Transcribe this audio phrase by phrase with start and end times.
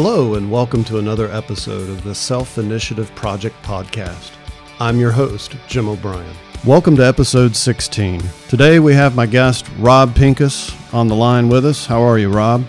[0.00, 4.30] Hello, and welcome to another episode of the Self Initiative Project Podcast.
[4.78, 6.36] I'm your host, Jim O'Brien.
[6.64, 8.22] Welcome to episode 16.
[8.48, 11.84] Today we have my guest, Rob Pincus, on the line with us.
[11.84, 12.64] How are you, Rob?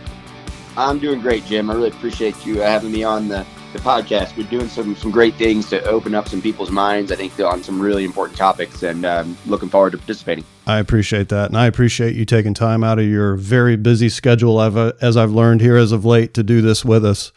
[0.75, 1.69] I'm doing great, Jim.
[1.69, 4.35] I really appreciate you having me on the, the podcast.
[4.37, 7.63] We're doing some, some great things to open up some people's minds, I think, on
[7.63, 10.43] some really important topics, and um, looking forward to participating.
[10.65, 11.49] I appreciate that.
[11.49, 15.31] And I appreciate you taking time out of your very busy schedule, I've as I've
[15.31, 17.31] learned here as of late, to do this with us.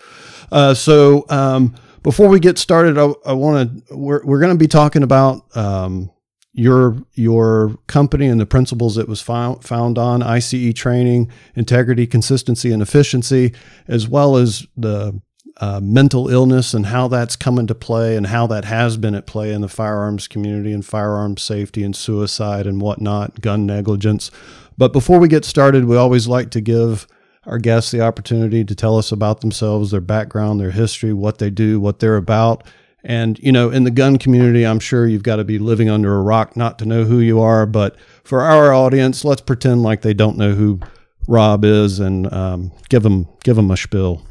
[0.51, 4.59] Uh, so, um, before we get started, I, I want to, we're, we're going to
[4.59, 6.11] be talking about um,
[6.53, 12.73] your your company and the principles it was found, found on ICE training, integrity, consistency,
[12.73, 13.55] and efficiency,
[13.89, 15.21] as well as the
[15.59, 19.27] uh, mental illness and how that's come into play and how that has been at
[19.27, 24.31] play in the firearms community and firearms safety and suicide and whatnot, gun negligence.
[24.77, 27.07] But before we get started, we always like to give
[27.45, 31.51] our guests the opportunity to tell us about themselves, their background, their history, what they
[31.51, 32.65] do, what they're about,
[33.05, 36.17] and, you know, in the gun community, I'm sure you've got to be living under
[36.17, 37.67] a rock not to know who you are.
[37.67, 40.81] But for our audience, let's pretend like they don't know who
[41.27, 44.23] Rob is and um, give them give them a spiel.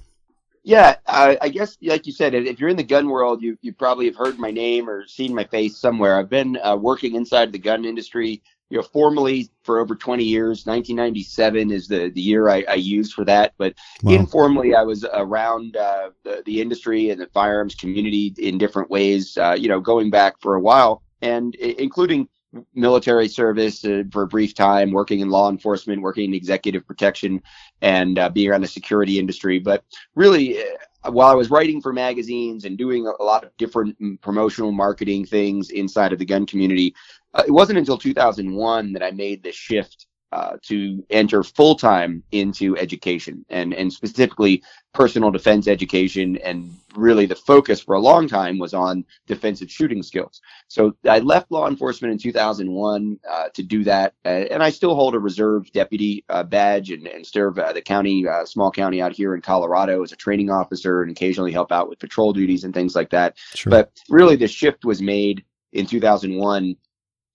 [0.64, 3.74] Yeah, I, I guess like you said, if you're in the gun world, you you
[3.74, 6.18] probably have heard my name or seen my face somewhere.
[6.20, 10.66] I've been uh, working inside the gun industry you know, formally for over 20 years.
[10.66, 13.54] 1997 is the, the year I, I used for that.
[13.58, 14.14] But wow.
[14.14, 19.38] informally, I was around uh, the, the industry and the firearms community in different ways,
[19.38, 22.28] uh, you know, going back for a while and including
[22.74, 27.42] military service uh, for a brief time, working in law enforcement, working in executive protection,
[27.82, 29.60] and uh, being around the security industry.
[29.60, 29.84] But
[30.16, 34.20] really, uh, while I was writing for magazines and doing a lot of different mm,
[34.22, 36.94] promotional marketing things inside of the gun community,
[37.34, 42.24] uh, it wasn't until 2001 that I made the shift uh, to enter full time
[42.32, 44.64] into education and and specifically
[44.94, 50.04] personal defense education and really the focus for a long time was on defensive shooting
[50.04, 50.42] skills.
[50.68, 54.96] So I left law enforcement in 2001 uh, to do that, uh, and I still
[54.96, 59.14] hold a reserve deputy uh, badge and, and serve uh, the county, small county out
[59.14, 62.74] here in Colorado as a training officer and occasionally help out with patrol duties and
[62.74, 63.38] things like that.
[63.56, 63.72] Sure.
[63.72, 66.76] But really, the shift was made in 2001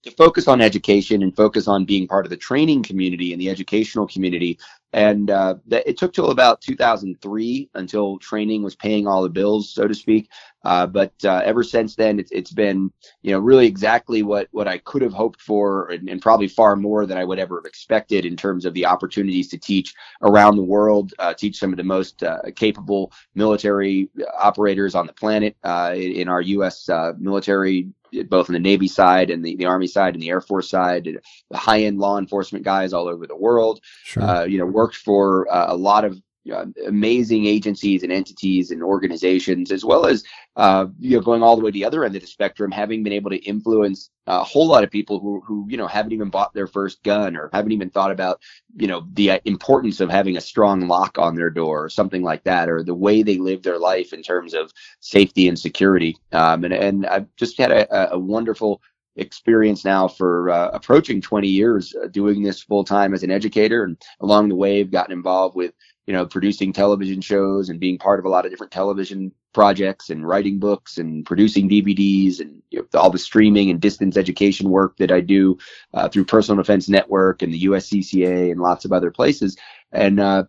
[0.03, 3.49] to focus on education and focus on being part of the training community and the
[3.49, 4.57] educational community.
[4.93, 9.69] And uh, that, it took till about 2003 until training was paying all the bills,
[9.69, 10.29] so to speak.
[10.63, 12.91] Uh, but uh, ever since then, it's, it's been
[13.21, 16.75] you know really exactly what what I could have hoped for, and, and, probably far
[16.75, 20.57] more than I would ever have expected in terms of the opportunities to teach around
[20.57, 25.55] the world, uh, teach some of the most uh, capable military operators on the planet
[25.63, 26.89] uh, in, our U.S.
[27.17, 27.87] military
[28.29, 31.07] both on the Navy side and the, the Army side and the Air Force side,
[31.49, 33.81] the high end law enforcement guys all over the world.
[34.03, 34.23] Sure.
[34.23, 36.21] Uh, you know, worked for uh, a lot of
[36.51, 40.23] uh, amazing agencies and entities and organizations, as well as
[40.55, 43.03] uh, you know going all the way to the other end of the spectrum, having
[43.03, 46.29] been able to influence a whole lot of people who who you know haven't even
[46.29, 48.41] bought their first gun or haven't even thought about
[48.75, 52.43] you know the importance of having a strong lock on their door or something like
[52.43, 56.17] that, or the way they live their life in terms of safety and security.
[56.31, 58.81] Um, and and I've just had a, a wonderful
[59.17, 63.83] experience now for uh, approaching 20 years uh, doing this full time as an educator
[63.83, 65.73] and along the way i've gotten involved with
[66.07, 70.09] you know, producing television shows and being part of a lot of different television projects
[70.09, 74.69] and writing books and producing DVDs and you know, all the streaming and distance education
[74.69, 75.57] work that I do
[75.93, 79.57] uh, through Personal Defense Network and the USCCA and lots of other places,
[79.91, 80.45] and uh,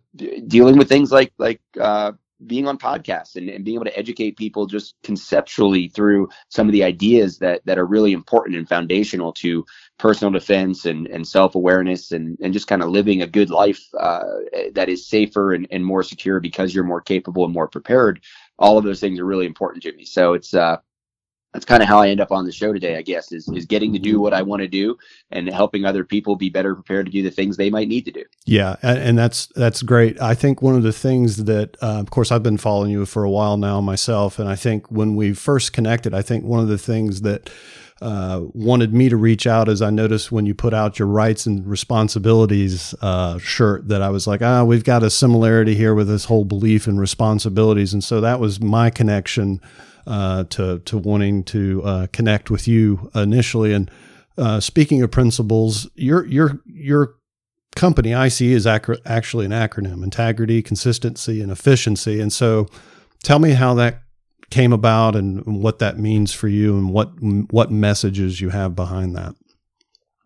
[0.47, 2.13] dealing with things like like uh,
[2.45, 6.71] being on podcasts and, and being able to educate people just conceptually through some of
[6.71, 9.65] the ideas that that are really important and foundational to
[9.99, 14.23] personal defense and, and self-awareness and, and just kind of living a good life uh,
[14.73, 18.21] that is safer and, and more secure because you're more capable and more prepared
[18.57, 20.77] all of those things are really important to me so it's uh,
[21.53, 23.65] that's kind of how I end up on the show today, I guess, is, is
[23.65, 24.97] getting to do what I want to do
[25.31, 28.11] and helping other people be better prepared to do the things they might need to
[28.11, 28.23] do.
[28.45, 30.21] Yeah, and that's that's great.
[30.21, 33.23] I think one of the things that, uh, of course, I've been following you for
[33.23, 36.67] a while now myself, and I think when we first connected, I think one of
[36.67, 37.49] the things that
[38.01, 41.45] uh, wanted me to reach out as I noticed when you put out your rights
[41.45, 46.07] and responsibilities uh, shirt that I was like, ah, we've got a similarity here with
[46.07, 49.59] this whole belief in responsibilities, and so that was my connection
[50.07, 53.73] uh, to to wanting to uh, connect with you initially.
[53.73, 53.91] And
[54.37, 57.15] uh, speaking of principles, your your your
[57.75, 62.21] company ICE is ac- actually an acronym: integrity, consistency, and efficiency.
[62.21, 62.67] And so,
[63.23, 64.03] tell me how that
[64.49, 67.09] came about and what that means for you, and what
[67.51, 69.35] what messages you have behind that.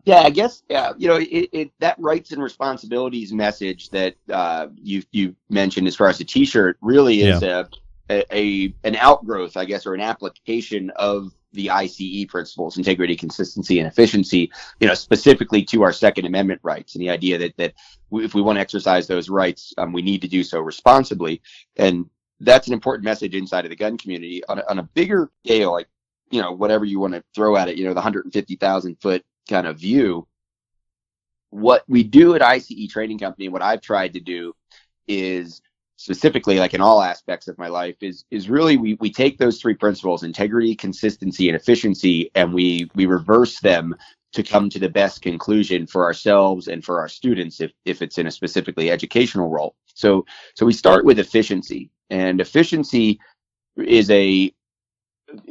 [0.04, 0.92] Yeah, I guess yeah.
[0.98, 5.96] You know, it, it that rights and responsibilities message that uh, you you mentioned as
[5.96, 7.64] far as the T-shirt really is yeah.
[8.10, 13.78] a, a an outgrowth, I guess, or an application of the ICE principles, integrity, consistency,
[13.78, 14.50] and efficiency,
[14.80, 17.72] you know, specifically to our Second Amendment rights and the idea that that
[18.12, 21.40] if we want to exercise those rights, um, we need to do so responsibly.
[21.76, 24.42] And that's an important message inside of the gun community.
[24.48, 25.88] On a, on a bigger scale, like,
[26.30, 29.66] you know, whatever you want to throw at it, you know, the 150,000 foot kind
[29.66, 30.26] of view,
[31.50, 34.54] what we do at ICE Training Company, what I've tried to do
[35.06, 35.62] is
[35.96, 39.60] specifically like in all aspects of my life is is really we we take those
[39.60, 43.94] three principles integrity consistency and efficiency and we we reverse them
[44.32, 48.18] to come to the best conclusion for ourselves and for our students if if it's
[48.18, 50.24] in a specifically educational role so
[50.54, 53.18] so we start with efficiency and efficiency
[53.76, 54.52] is a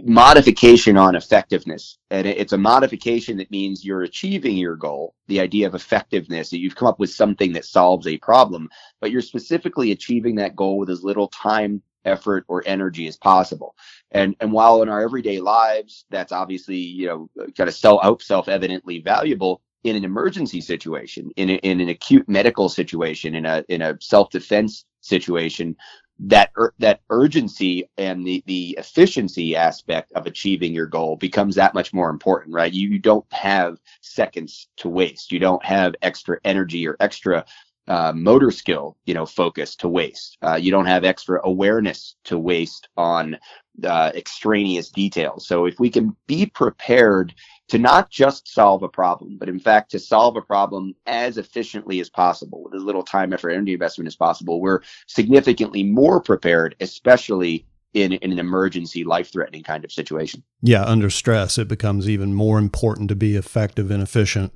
[0.04, 1.98] modification on effectiveness.
[2.10, 6.60] And it's a modification that means you're achieving your goal, the idea of effectiveness, that
[6.60, 8.69] you've come up with something that solves a problem,
[9.01, 13.75] but you're specifically achieving that goal with as little time, effort, or energy as possible.
[14.12, 19.00] And and while in our everyday lives, that's obviously, you know, kind of self self-evidently
[19.00, 23.81] valuable, in an emergency situation, in, a, in an acute medical situation, in a in
[23.81, 25.75] a self-defense situation,
[26.19, 31.74] that ur- that urgency and the the efficiency aspect of achieving your goal becomes that
[31.74, 32.71] much more important right?
[32.71, 35.31] You, you don't have seconds to waste.
[35.31, 37.45] You don't have extra energy or extra
[37.88, 42.38] uh, motor skill you know focus to waste uh, you don't have extra awareness to
[42.38, 43.38] waste on
[43.83, 47.33] uh, extraneous details so if we can be prepared
[47.69, 52.00] to not just solve a problem, but in fact to solve a problem as efficiently
[52.00, 56.75] as possible with as little time, effort, energy investment as possible, we're significantly more prepared,
[56.81, 60.44] especially in, in an emergency, life threatening kind of situation.
[60.62, 64.51] Yeah, under stress, it becomes even more important to be effective and efficient.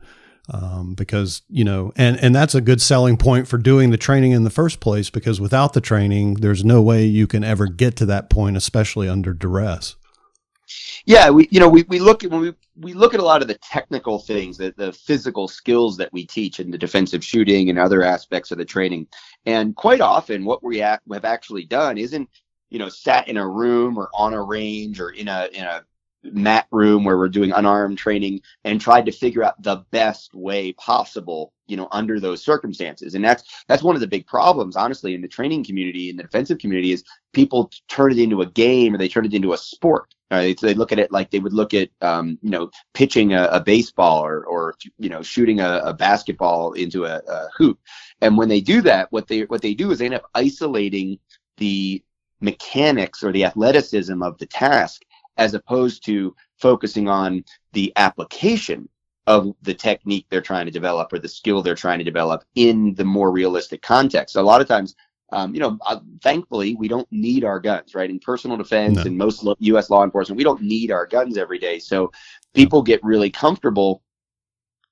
[0.49, 4.31] Um, because you know, and and that's a good selling point for doing the training
[4.31, 5.09] in the first place.
[5.09, 9.09] Because without the training, there's no way you can ever get to that point, especially
[9.09, 9.97] under duress
[11.05, 13.41] yeah, we you know we, we look at when we we look at a lot
[13.41, 17.69] of the technical things, the, the physical skills that we teach in the defensive shooting
[17.69, 19.07] and other aspects of the training.
[19.45, 22.29] And quite often what we have actually done isn't,
[22.69, 25.83] you know, sat in a room or on a range or in a in a
[26.23, 30.73] mat room where we're doing unarmed training and tried to figure out the best way
[30.73, 33.15] possible you know under those circumstances.
[33.15, 36.23] And that's that's one of the big problems honestly in the training community in the
[36.23, 37.03] defensive community is
[37.33, 40.13] people turn it into a game or they turn it into a sport.
[40.29, 40.59] Right?
[40.59, 43.45] so they look at it like they would look at um, you know pitching a,
[43.45, 47.79] a, baseball or or you know shooting a, a basketball into a, a hoop.
[48.19, 51.19] And when they do that what they what they do is they end up isolating
[51.57, 52.03] the
[52.41, 55.03] mechanics or the athleticism of the task
[55.37, 57.43] as opposed to focusing on
[57.73, 58.89] the application
[59.27, 62.93] of the technique they're trying to develop or the skill they're trying to develop in
[62.95, 64.33] the more realistic context.
[64.33, 64.95] So a lot of times,
[65.33, 68.09] um, you know, uh, thankfully, we don't need our guns, right?
[68.09, 69.11] In personal defense no.
[69.11, 69.89] most lo- U.S.
[69.89, 71.79] law enforcement, we don't need our guns every day.
[71.79, 72.11] So
[72.53, 74.01] people get really comfortable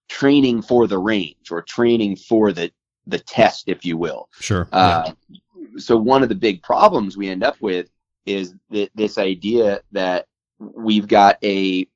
[0.09, 2.71] training for the range or training for the
[3.07, 4.27] the test, if you will.
[4.39, 4.67] Sure.
[4.71, 5.37] Uh, yeah.
[5.77, 7.89] So one of the big problems we end up with
[8.25, 10.25] is th- this idea that
[10.59, 11.87] we've got a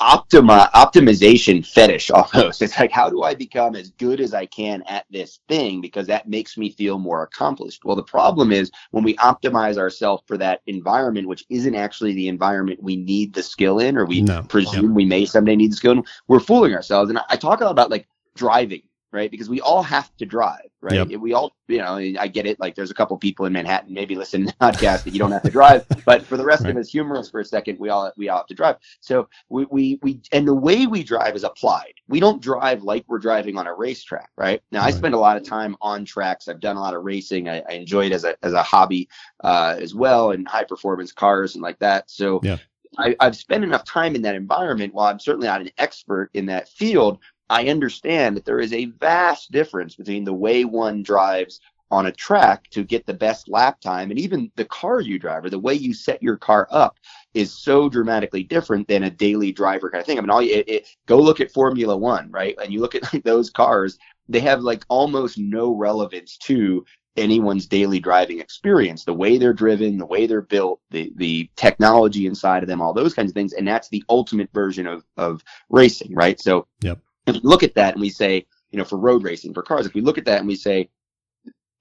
[0.00, 2.62] optima optimization fetish almost.
[2.62, 6.06] It's like how do I become as good as I can at this thing because
[6.08, 7.84] that makes me feel more accomplished.
[7.84, 12.28] Well, the problem is when we optimize ourselves for that environment, which isn't actually the
[12.28, 14.42] environment we need the skill in, or we no.
[14.42, 17.10] presume we may someday need the skill in, we're fooling ourselves.
[17.10, 18.82] And I, I talk a lot about like driving
[19.14, 19.30] right?
[19.30, 21.08] Because we all have to drive, right?
[21.08, 21.20] Yep.
[21.20, 22.58] We all, you know, I get it.
[22.58, 25.30] Like, there's a couple people in Manhattan maybe listen to the podcast that you don't
[25.30, 26.72] have to drive, but for the rest right.
[26.72, 28.76] of us, humorous for a second, we all we all have to drive.
[29.00, 31.94] So we we we and the way we drive is applied.
[32.08, 34.60] We don't drive like we're driving on a racetrack, right?
[34.72, 34.92] Now, right.
[34.92, 36.48] I spend a lot of time on tracks.
[36.48, 37.48] I've done a lot of racing.
[37.48, 39.08] I, I enjoy it as a as a hobby
[39.44, 42.10] uh, as well, and high performance cars and like that.
[42.10, 42.40] So.
[42.42, 42.58] Yeah.
[42.96, 44.94] I, I've spent enough time in that environment.
[44.94, 47.18] While I'm certainly not an expert in that field,
[47.50, 51.60] I understand that there is a vast difference between the way one drives
[51.90, 55.44] on a track to get the best lap time and even the car you drive
[55.44, 56.98] or the way you set your car up
[57.34, 60.18] is so dramatically different than a daily driver kind of thing.
[60.18, 62.56] I mean, all you, it, it, go look at Formula One, right?
[62.62, 63.98] And you look at like, those cars,
[64.28, 66.84] they have like almost no relevance to
[67.16, 72.26] anyone's daily driving experience, the way they're driven, the way they're built, the the technology
[72.26, 73.52] inside of them, all those kinds of things.
[73.52, 76.40] And that's the ultimate version of of racing, right?
[76.40, 76.98] So yep.
[77.26, 79.86] If we look at that and we say, you know, for road racing, for cars,
[79.86, 80.88] if we look at that and we say,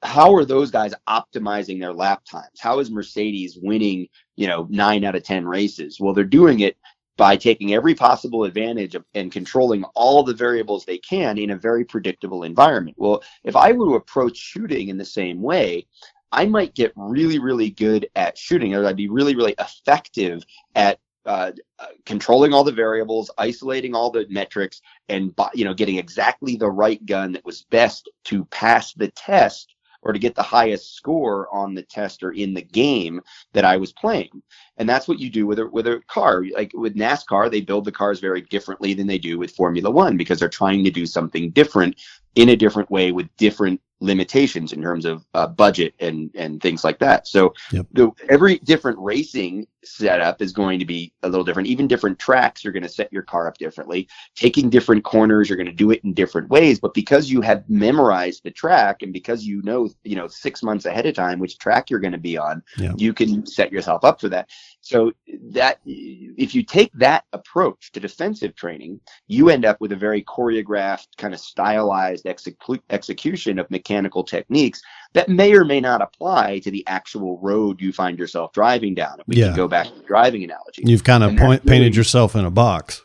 [0.02, 2.60] how are those guys optimizing their lap times?
[2.60, 6.00] How is Mercedes winning, you know, nine out of 10 races?
[6.00, 6.78] Well, they're doing it
[7.16, 11.58] by taking every possible advantage of, and controlling all the variables they can in a
[11.58, 12.98] very predictable environment.
[13.00, 15.88] Well, if I were to approach shooting in the same way,
[16.32, 20.44] I might get really, really good at shooting, or I'd be really, really effective
[20.76, 25.98] at uh, uh, controlling all the variables, isolating all the metrics, and you know getting
[25.98, 30.44] exactly the right gun that was best to pass the test or to get the
[30.44, 33.22] highest score on the test or in the game
[33.54, 34.44] that I was playing.
[34.78, 36.44] And that's what you do with a with a car.
[36.54, 40.18] Like with NASCAR, they build the cars very differently than they do with Formula One
[40.18, 42.02] because they're trying to do something different
[42.36, 46.84] in a different way with different limitations in terms of uh, budget and and things
[46.84, 47.26] like that.
[47.28, 47.88] So yep.
[47.94, 51.70] the, every different racing setup is going to be a little different.
[51.70, 54.08] Even different tracks, you're going to set your car up differently.
[54.36, 56.80] Taking different corners, you're going to do it in different ways.
[56.80, 60.86] But because you have memorized the track and because you know you know six months
[60.86, 62.96] ahead of time which track you're going to be on, yep.
[62.98, 64.50] you can set yourself up for that.
[64.82, 65.14] So
[65.52, 70.24] that if you take that approach to defensive training, you end up with a very
[70.24, 74.82] choreographed, kind of stylized execu- execution of mechanical techniques
[75.14, 79.20] that may or may not apply to the actual road you find yourself driving down.
[79.20, 79.48] If we yeah.
[79.48, 80.84] can go back to the driving analogy.
[80.86, 83.02] You've kind of point, painted really, yourself in a box.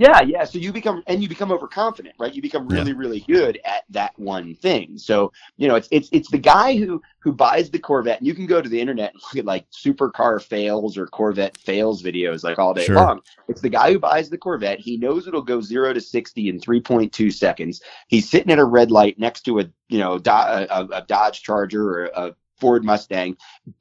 [0.00, 0.44] Yeah, yeah.
[0.44, 2.32] So you become and you become overconfident, right?
[2.32, 2.96] You become really, yeah.
[2.96, 4.96] really good at that one thing.
[4.96, 8.32] So you know, it's it's it's the guy who who buys the Corvette, and you
[8.32, 12.42] can go to the internet and look at like supercar fails or Corvette fails videos
[12.42, 12.96] like all day sure.
[12.96, 13.20] long.
[13.48, 14.80] It's the guy who buys the Corvette.
[14.80, 17.82] He knows it'll go zero to sixty in three point two seconds.
[18.08, 21.86] He's sitting at a red light next to a you know a, a Dodge Charger
[21.86, 23.36] or a Ford Mustang.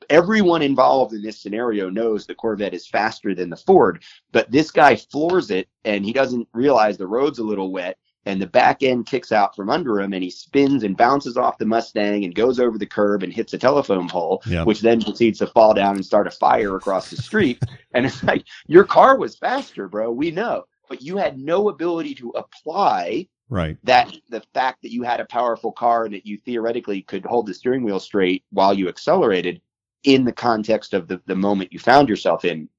[0.09, 4.71] Everyone involved in this scenario knows the Corvette is faster than the Ford, but this
[4.71, 8.83] guy floors it and he doesn't realize the road's a little wet and the back
[8.83, 12.35] end kicks out from under him and he spins and bounces off the Mustang and
[12.35, 14.67] goes over the curb and hits a telephone pole, yep.
[14.67, 17.61] which then proceeds to fall down and start a fire across the street.
[17.93, 20.11] and it's like, your car was faster, bro.
[20.11, 23.77] We know, but you had no ability to apply Right.
[23.83, 27.47] That the fact that you had a powerful car and that you theoretically could hold
[27.47, 29.61] the steering wheel straight while you accelerated
[30.03, 32.69] in the context of the, the moment you found yourself in.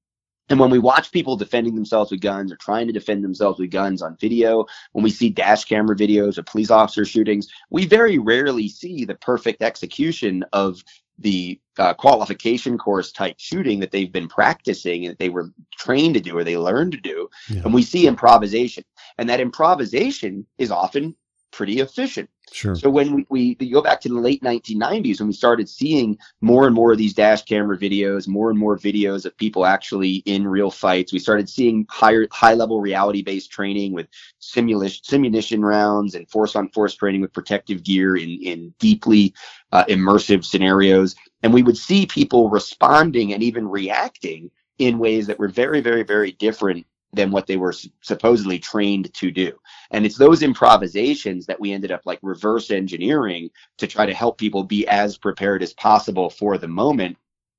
[0.49, 3.71] And when we watch people defending themselves with guns or trying to defend themselves with
[3.71, 8.17] guns on video, when we see dash camera videos of police officer shootings, we very
[8.17, 10.83] rarely see the perfect execution of
[11.19, 16.15] the uh, qualification course type shooting that they've been practicing and that they were trained
[16.15, 17.29] to do or they learned to do.
[17.49, 17.61] Yeah.
[17.63, 18.83] And we see improvisation.
[19.17, 21.15] And that improvisation is often
[21.51, 22.29] pretty efficient.
[22.51, 22.75] Sure.
[22.75, 26.65] So when we, we, go back to the late 1990s, when we started seeing more
[26.65, 30.47] and more of these dash camera videos, more and more videos of people actually in
[30.47, 34.07] real fights, we started seeing higher high level reality based training with
[34.39, 39.33] simulation simunition rounds and force on force training with protective gear in in deeply
[39.71, 45.39] uh, immersive scenarios, and we would see people responding and even reacting in ways that
[45.39, 49.57] were very very very different than what they were supposedly trained to do.
[49.91, 54.37] And it's those improvisations that we ended up like reverse engineering to try to help
[54.37, 57.17] people be as prepared as possible for the moment.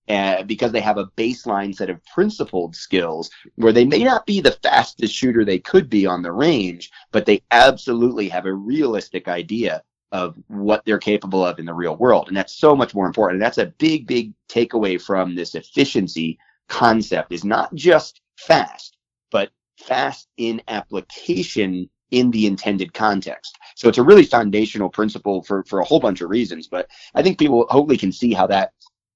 [0.09, 4.41] Uh, because they have a baseline set of principled skills where they may not be
[4.41, 9.29] the fastest shooter they could be on the range, but they absolutely have a realistic
[9.29, 9.81] idea
[10.11, 12.29] of what they're capable of in the real world.
[12.29, 13.37] And that's so much more important.
[13.37, 16.37] And that's a big, big takeaway from this efficiency
[16.69, 18.92] concept is not just fast,
[19.33, 23.59] but fast in application in the intended context.
[23.75, 26.69] So it's a really foundational principle for, for a whole bunch of reasons.
[26.69, 28.73] But I think people hopefully can see how that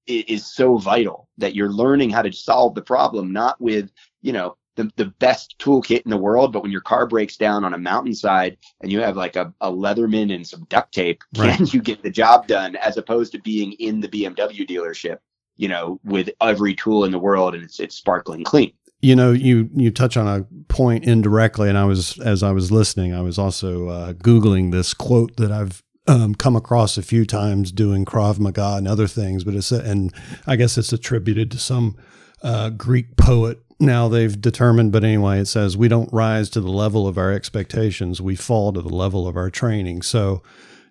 [0.07, 4.57] is so vital that you're learning how to solve the problem, not with, you know,
[4.75, 7.77] the, the best toolkit in the world, but when your car breaks down on a
[7.77, 11.57] mountainside and you have like a, a Leatherman and some duct tape, right.
[11.57, 15.17] can you get the job done as opposed to being in the BMW dealership,
[15.55, 18.71] you know, with every tool in the world and it's, it's sparkling clean
[19.01, 22.71] you know you you touch on a point indirectly and i was as i was
[22.71, 27.25] listening i was also uh, googling this quote that i've um, come across a few
[27.25, 30.13] times doing krav maga and other things but it's and
[30.45, 31.97] i guess it's attributed to some
[32.43, 33.59] uh, greek poet.
[33.79, 37.31] Now they've determined but anyway it says we don't rise to the level of our
[37.31, 38.21] expectations.
[38.21, 40.01] We fall to the level of our training.
[40.01, 40.41] So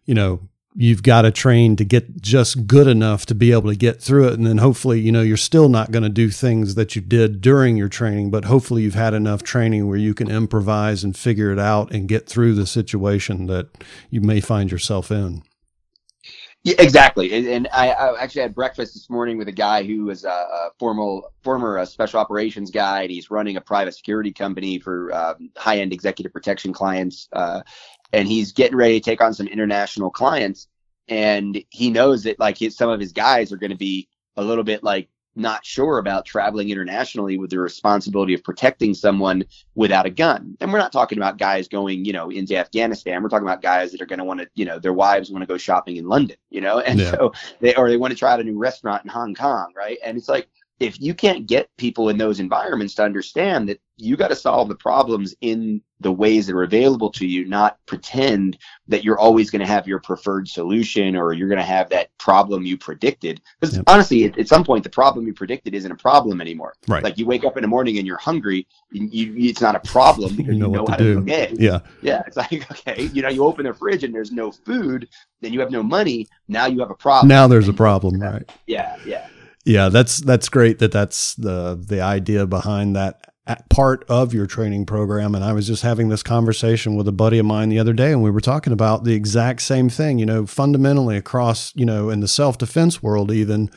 [0.05, 3.76] you know you've got to train to get just good enough to be able to
[3.76, 6.75] get through it and then hopefully you know you're still not going to do things
[6.75, 10.30] that you did during your training but hopefully you've had enough training where you can
[10.30, 13.68] improvise and figure it out and get through the situation that
[14.11, 15.42] you may find yourself in
[16.66, 17.33] yeah, exactly.
[17.54, 20.71] And, I, I, actually had breakfast this morning with a guy who was a, a
[20.80, 25.49] formal, former uh, special operations guy, and he's running a private security company for um,
[25.56, 27.28] high-end executive protection clients.
[27.33, 27.62] Uh,
[28.16, 30.68] and he's getting ready to take on some international clients.
[31.08, 34.42] And he knows that like his, some of his guys are going to be a
[34.42, 35.08] little bit like
[35.38, 39.44] not sure about traveling internationally with the responsibility of protecting someone
[39.75, 40.56] without a gun.
[40.61, 43.23] And we're not talking about guys going, you know, into Afghanistan.
[43.23, 45.42] We're talking about guys that are going to want to, you know, their wives want
[45.42, 47.11] to go shopping in London, you know, and yeah.
[47.11, 49.99] so they, or they want to try out a new restaurant in Hong Kong, right?
[50.02, 54.14] And it's like, if you can't get people in those environments to understand that you
[54.16, 58.59] got to solve the problems in the ways that are available to you, not pretend
[58.87, 62.11] that you're always going to have your preferred solution or you're going to have that
[62.18, 63.40] problem you predicted.
[63.59, 63.85] Because yep.
[63.87, 66.75] honestly, at, at, some point, the problem you predicted isn't a problem anymore.
[66.87, 67.02] Right.
[67.02, 69.80] Like you wake up in the morning and you're hungry, you, you, it's not a
[69.80, 71.25] problem because you know, you know how to, do.
[71.25, 71.59] cook.
[71.59, 71.78] Yeah.
[72.02, 72.23] Yeah.
[72.26, 75.09] It's like, okay, you know, you open the fridge and there's no food,
[75.40, 76.28] then you have no money.
[76.49, 77.28] Now you have a problem.
[77.28, 78.47] Now there's a problem, right?
[78.66, 78.99] Yeah.
[79.06, 79.26] Yeah.
[79.66, 83.20] Yeah, that's that's great that that's the the idea behind that
[83.68, 85.35] part of your training program.
[85.35, 88.12] And I was just having this conversation with a buddy of mine the other day,
[88.12, 90.20] and we were talking about the exact same thing.
[90.20, 93.68] You know, fundamentally across, you know, in the self defense world, even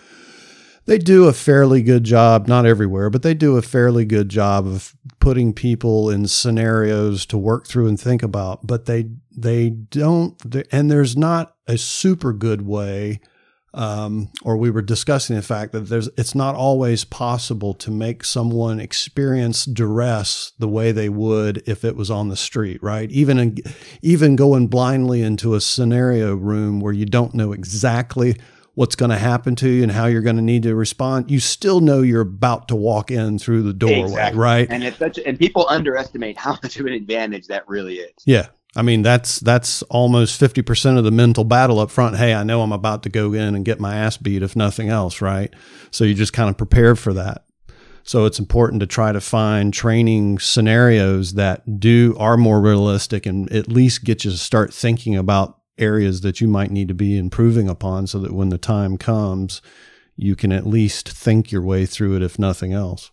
[0.85, 4.67] they do a fairly good job, not everywhere, but they do a fairly good job
[4.67, 8.67] of putting people in scenarios to work through and think about.
[8.67, 10.39] But they they don't,
[10.71, 13.21] and there's not a super good way
[13.73, 18.23] um, or we were discussing the fact that there's it's not always possible to make
[18.23, 23.11] someone experience duress the way they would if it was on the street, right?
[23.11, 23.57] Even in,
[24.01, 28.35] even going blindly into a scenario room where you don't know exactly
[28.79, 31.39] what's going to happen to you and how you're going to need to respond, you
[31.39, 34.39] still know you're about to walk in through the doorway, exactly.
[34.39, 34.67] right?
[34.69, 38.13] And it's such, and people underestimate how much of an advantage that really is.
[38.25, 42.17] Yeah, I mean, that's that's almost 50% of the mental battle up front.
[42.17, 44.89] Hey, I know I'm about to go in and get my ass beat if nothing
[44.89, 45.51] else, right?
[45.91, 47.45] So you just kind of prepare for that.
[48.03, 53.51] So it's important to try to find training scenarios that do are more realistic and
[53.51, 57.17] at least get you to start thinking about areas that you might need to be
[57.17, 59.61] improving upon so that when the time comes,
[60.15, 63.11] you can at least think your way through it if nothing else.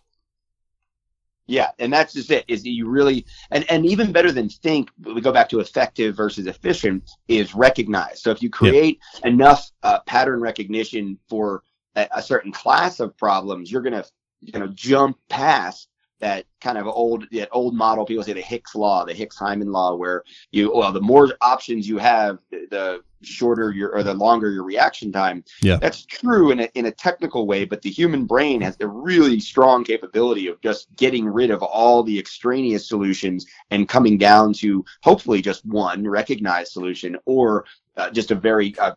[1.47, 2.43] Yeah, and that's just it.
[2.47, 4.91] Is that you really and and even better than think.
[5.01, 8.21] We go back to effective versus efficient is recognize.
[8.21, 9.29] So if you create yeah.
[9.29, 11.63] enough uh, pattern recognition for
[11.95, 14.03] a, a, certain class of problems, you're gonna
[14.41, 15.87] you know jump past
[16.19, 19.71] that kind of old that old model people say the Hicks law, the Hicks Hyman
[19.71, 24.51] law, where you well the more options you have, the shorter your or the longer
[24.51, 25.43] your reaction time.
[25.61, 28.87] Yeah, that's true in a in a technical way, but the human brain has a
[28.87, 34.53] really strong capability of just getting rid of all the extraneous solutions and coming down
[34.53, 37.65] to hopefully just one recognized solution or
[37.97, 38.93] uh, just a very uh,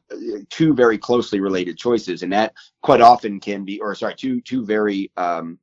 [0.51, 2.53] two very closely related choices, and that
[2.83, 5.59] quite often can be, or sorry, two two very um,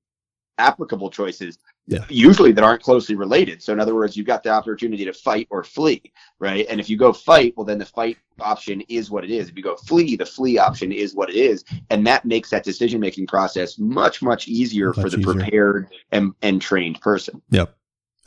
[0.58, 2.04] applicable choices yeah.
[2.10, 3.64] usually that aren't closely related.
[3.64, 6.66] So in other words, you've got the opportunity to fight or flee, right?
[6.70, 9.50] And if you go fight, well then the fight option is what it is.
[9.50, 12.64] If you go flee, the flee option is what it is, and that makes that
[12.64, 15.34] decision making process much much easier much for the easier.
[15.34, 17.42] prepared and and trained person.
[17.52, 17.76] Yep.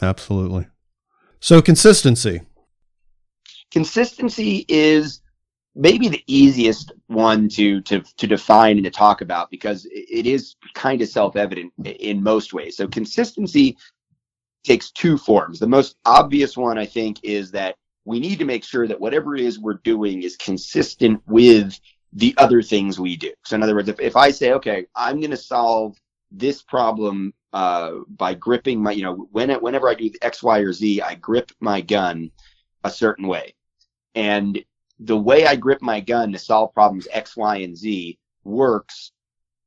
[0.02, 0.66] Absolutely.
[1.40, 2.42] So consistency.
[3.70, 5.19] Consistency is
[5.74, 10.56] maybe the easiest one to to to define and to talk about because it is
[10.74, 12.76] kind of self-evident in most ways.
[12.76, 13.76] So consistency
[14.64, 15.58] takes two forms.
[15.58, 19.34] The most obvious one I think is that we need to make sure that whatever
[19.34, 21.78] it is we're doing is consistent with
[22.12, 23.32] the other things we do.
[23.44, 25.96] So in other words, if, if I say, okay, I'm going to solve
[26.32, 30.72] this problem uh, by gripping my, you know, when, whenever I do X, Y, or
[30.72, 32.30] Z, I grip my gun
[32.84, 33.54] a certain way.
[34.14, 34.62] And
[35.00, 39.12] the way I grip my gun to solve problems X, Y, and Z works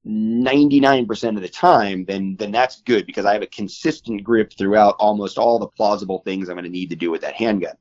[0.05, 4.95] 99% of the time, then then that's good because I have a consistent grip throughout
[4.99, 7.75] almost all the plausible things I'm going to need to do with that handgun.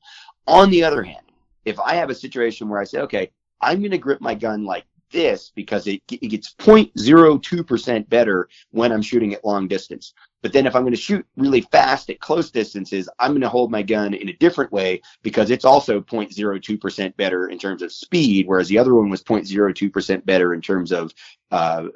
[0.47, 1.27] On the other hand,
[1.65, 4.65] if I have a situation where I say, okay, I'm going to grip my gun
[4.65, 10.15] like this because it, it gets 0.02% better when I'm shooting at long distance.
[10.43, 13.49] But then if I'm going to shoot really fast at close distances, I'm going to
[13.49, 17.93] hold my gun in a different way because it's also 0.02% better in terms of
[17.93, 21.15] speed, whereas the other one was 0.02% better in terms of
[21.53, 21.87] uh,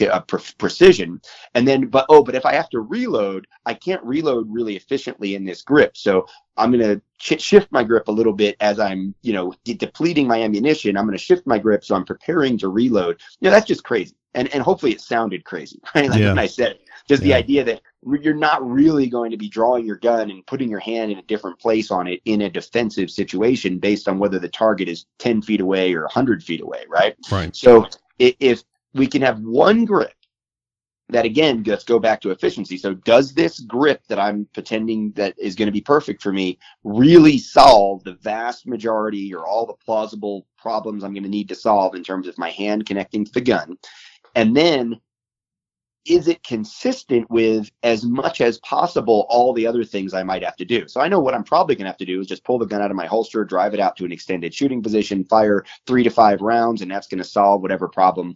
[0.00, 1.20] uh, pre- precision.
[1.54, 5.34] And then, but oh, but if I have to reload, I can't reload really efficiently
[5.34, 5.96] in this grip.
[5.96, 9.54] So I'm going to ch- shift my grip a little bit as I'm, you know,
[9.64, 10.96] de- depleting my ammunition.
[10.96, 13.20] I'm going to shift my grip so I'm preparing to reload.
[13.40, 14.14] You know, that's just crazy.
[14.34, 16.10] And and hopefully it sounded crazy, right?
[16.10, 16.28] Like yeah.
[16.28, 16.78] when I said
[17.08, 17.28] just yeah.
[17.28, 17.80] the idea that
[18.20, 21.22] you're not really going to be drawing your gun and putting your hand in a
[21.22, 25.42] different place on it in a defensive situation based on whether the target is 10
[25.42, 27.16] feet away or 100 feet away, right?
[27.30, 27.54] Right.
[27.56, 28.62] So if
[28.94, 30.12] we can have one grip
[31.10, 32.76] that again, let's go back to efficiency.
[32.76, 36.58] So does this grip that I'm pretending that is going to be perfect for me
[36.84, 41.54] really solve the vast majority or all the plausible problems I'm going to need to
[41.54, 43.78] solve in terms of my hand connecting to the gun?
[44.34, 45.00] And then
[46.08, 50.56] is it consistent with as much as possible all the other things I might have
[50.56, 50.88] to do?
[50.88, 52.66] So I know what I'm probably going to have to do is just pull the
[52.66, 56.02] gun out of my holster, drive it out to an extended shooting position, fire three
[56.02, 58.34] to five rounds, and that's going to solve whatever problem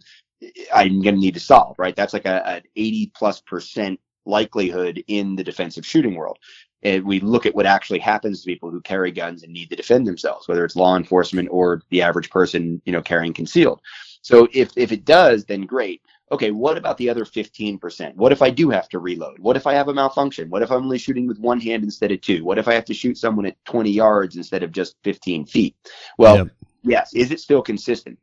[0.73, 1.95] I'm going to need to solve, right?
[1.95, 6.37] That's like an 80 plus percent likelihood in the defensive shooting world.
[6.83, 9.75] And we look at what actually happens to people who carry guns and need to
[9.75, 13.81] defend themselves, whether it's law enforcement or the average person, you know, carrying concealed.
[14.21, 16.01] So if, if it does, then great.
[16.31, 18.15] Okay, what about the other 15%?
[18.15, 19.39] What if I do have to reload?
[19.39, 20.49] What if I have a malfunction?
[20.49, 22.43] What if I'm only shooting with one hand instead of two?
[22.43, 25.75] What if I have to shoot someone at 20 yards instead of just 15 feet?
[26.17, 26.47] Well, yep.
[26.83, 28.17] yes, is it still consistent?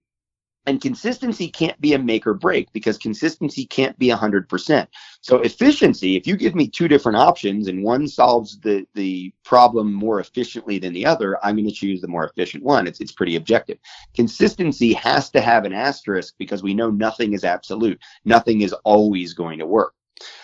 [0.66, 4.86] And consistency can't be a make or break because consistency can't be 100%.
[5.22, 9.92] So efficiency, if you give me two different options and one solves the, the problem
[9.92, 12.86] more efficiently than the other, I'm going to choose the more efficient one.
[12.86, 13.78] It's, it's pretty objective.
[14.14, 17.98] Consistency has to have an asterisk because we know nothing is absolute.
[18.26, 19.94] Nothing is always going to work.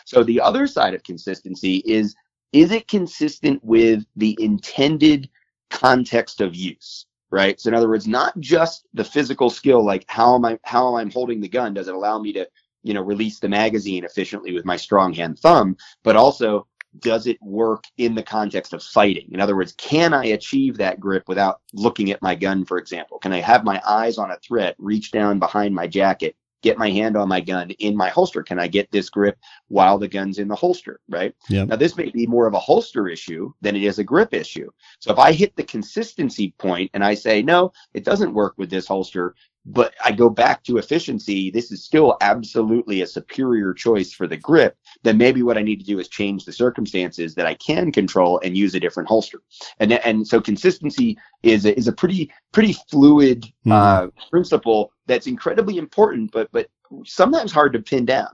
[0.07, 2.14] So the other side of consistency is,
[2.52, 5.29] is it consistent with the intended
[5.68, 7.07] context of use?
[7.37, 7.61] Right?
[7.61, 11.07] So in other words, not just the physical skill, like how am I how am
[11.07, 11.75] I holding the gun?
[11.75, 12.49] Does it allow me to,
[12.83, 16.66] you know, release the magazine efficiently with my strong hand thumb, but also
[17.01, 19.29] does it work in the context of fighting?
[19.33, 23.18] In other words, can I achieve that grip without looking at my gun, for example?
[23.18, 26.90] Can I have my eyes on a threat, reach down behind my jacket, get my
[26.90, 28.42] hand on my gun in my holster?
[28.42, 31.00] Can I get this grip while the gun's in the holster?
[31.09, 31.35] Right.
[31.48, 31.68] Yep.
[31.68, 34.70] Now, this may be more of a holster issue than it is a grip issue.
[34.98, 38.68] So if I hit the consistency point and I say, no, it doesn't work with
[38.68, 39.35] this holster,
[39.66, 44.37] but I go back to efficiency, this is still absolutely a superior choice for the
[44.37, 47.90] grip, then maybe what I need to do is change the circumstances that I can
[47.90, 49.42] control and use a different holster.
[49.81, 53.72] And and so consistency is a, is a pretty pretty fluid mm-hmm.
[53.72, 56.68] uh, principle that's incredibly important, but but
[57.05, 58.29] sometimes hard to pin down.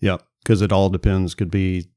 [0.00, 1.34] Yeah, because it all depends.
[1.34, 1.88] Could be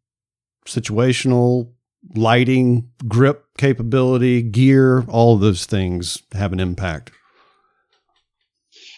[0.67, 1.71] situational,
[2.13, 5.05] lighting, grip capability, gear.
[5.07, 7.13] All of those things have an impact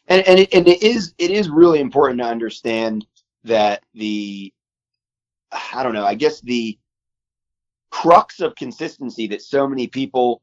[0.07, 3.05] and and it, and it is it is really important to understand
[3.43, 4.53] that the
[5.73, 6.77] I don't know I guess the
[7.89, 10.41] crux of consistency that so many people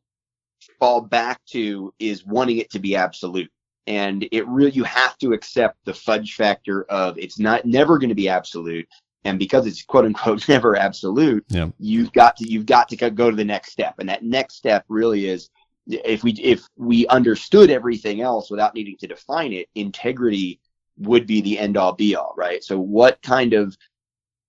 [0.79, 3.51] fall back to is wanting it to be absolute.
[3.87, 8.09] And it really you have to accept the fudge factor of it's not never going
[8.09, 8.89] to be absolute.
[9.25, 11.69] And because it's quote unquote never absolute yeah.
[11.79, 13.97] you've got to you've got to go to the next step.
[13.99, 15.51] And that next step really is
[15.87, 20.61] if we if we understood everything else without needing to define it, integrity
[20.99, 22.63] would be the end all be all, right?
[22.63, 23.77] So what kind of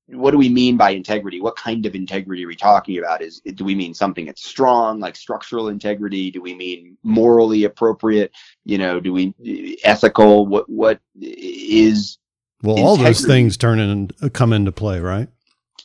[0.07, 1.41] what do we mean by integrity?
[1.41, 3.21] What kind of integrity are we talking about?
[3.21, 6.29] Is do we mean something that's strong, like structural integrity?
[6.29, 8.31] Do we mean morally appropriate?
[8.65, 10.45] You know, do we ethical?
[10.45, 12.19] What what is
[12.61, 12.87] well, integrity?
[12.87, 15.27] all those things turn in come into play, right?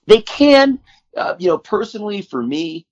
[0.06, 0.78] They can.
[1.16, 2.86] Uh, you know, personally, for me,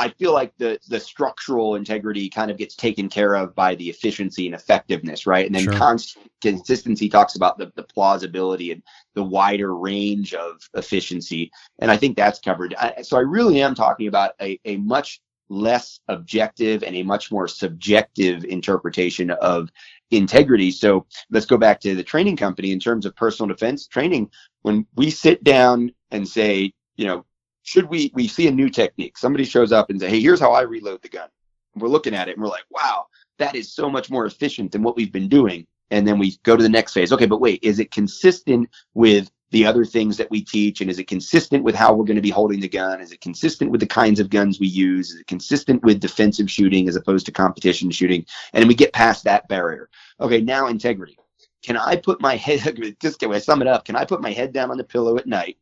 [0.00, 3.90] I feel like the the structural integrity kind of gets taken care of by the
[3.90, 5.44] efficiency and effectiveness, right?
[5.44, 5.74] And then sure.
[5.74, 8.82] constant consistency talks about the, the plausibility and
[9.14, 11.50] the wider range of efficiency.
[11.80, 12.74] And I think that's covered.
[12.74, 17.30] I, so I really am talking about a, a much less objective and a much
[17.30, 19.68] more subjective interpretation of
[20.10, 20.70] integrity.
[20.70, 24.30] So let's go back to the training company in terms of personal defense training.
[24.62, 27.26] When we sit down and say, you know,
[27.62, 29.18] should we we see a new technique?
[29.18, 31.28] Somebody shows up and say hey here's how i reload the gun.
[31.76, 33.06] We're looking at it and we're like wow
[33.38, 35.66] that is so much more efficient than what we've been doing.
[35.90, 37.12] And then we go to the next phase.
[37.12, 40.80] Okay but wait is it consistent with the other things that we teach?
[40.80, 43.00] And is it consistent with how we're going to be holding the gun?
[43.00, 45.10] Is it consistent with the kinds of guns we use?
[45.10, 48.24] Is it consistent with defensive shooting as opposed to competition shooting?
[48.52, 49.88] And we get past that barrier.
[50.20, 51.18] Okay now integrity.
[51.62, 53.84] Can i put my head just can i sum it up?
[53.84, 55.58] Can i put my head down on the pillow at night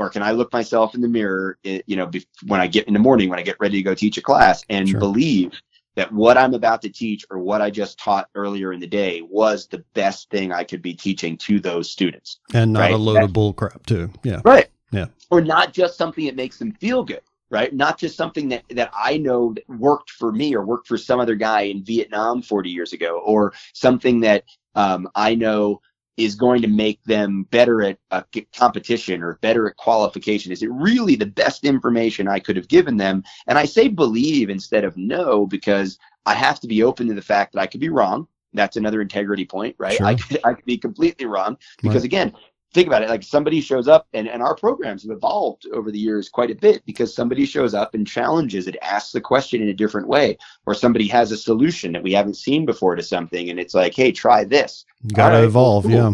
[0.00, 2.10] or can I look myself in the mirror, eh, you know,
[2.46, 4.64] when I get in the morning, when I get ready to go teach a class
[4.70, 4.98] and sure.
[4.98, 5.52] believe
[5.94, 9.20] that what I'm about to teach or what I just taught earlier in the day
[9.20, 12.40] was the best thing I could be teaching to those students.
[12.54, 12.94] And not right?
[12.94, 14.10] a load that, of bull crap too.
[14.24, 14.40] Yeah.
[14.42, 14.68] Right.
[14.90, 15.06] Yeah.
[15.30, 17.20] Or not just something that makes them feel good.
[17.50, 17.74] Right.
[17.74, 21.20] Not just something that, that I know that worked for me or worked for some
[21.20, 24.44] other guy in Vietnam 40 years ago, or something that
[24.76, 25.80] um, I know
[26.20, 30.52] is going to make them better at uh, a competition or better at qualification?
[30.52, 33.24] Is it really the best information I could have given them?
[33.46, 37.22] And I say believe instead of no because I have to be open to the
[37.22, 38.28] fact that I could be wrong.
[38.52, 39.96] That's another integrity point, right?
[39.96, 40.06] Sure.
[40.06, 42.04] I, could, I could be completely wrong because, right.
[42.04, 42.32] again,
[42.72, 45.98] think about it like somebody shows up and, and our programs have evolved over the
[45.98, 49.68] years quite a bit because somebody shows up and challenges it asks the question in
[49.68, 53.50] a different way or somebody has a solution that we haven't seen before to something
[53.50, 55.92] and it's like hey try this gotta right, evolve cool.
[55.92, 56.12] yeah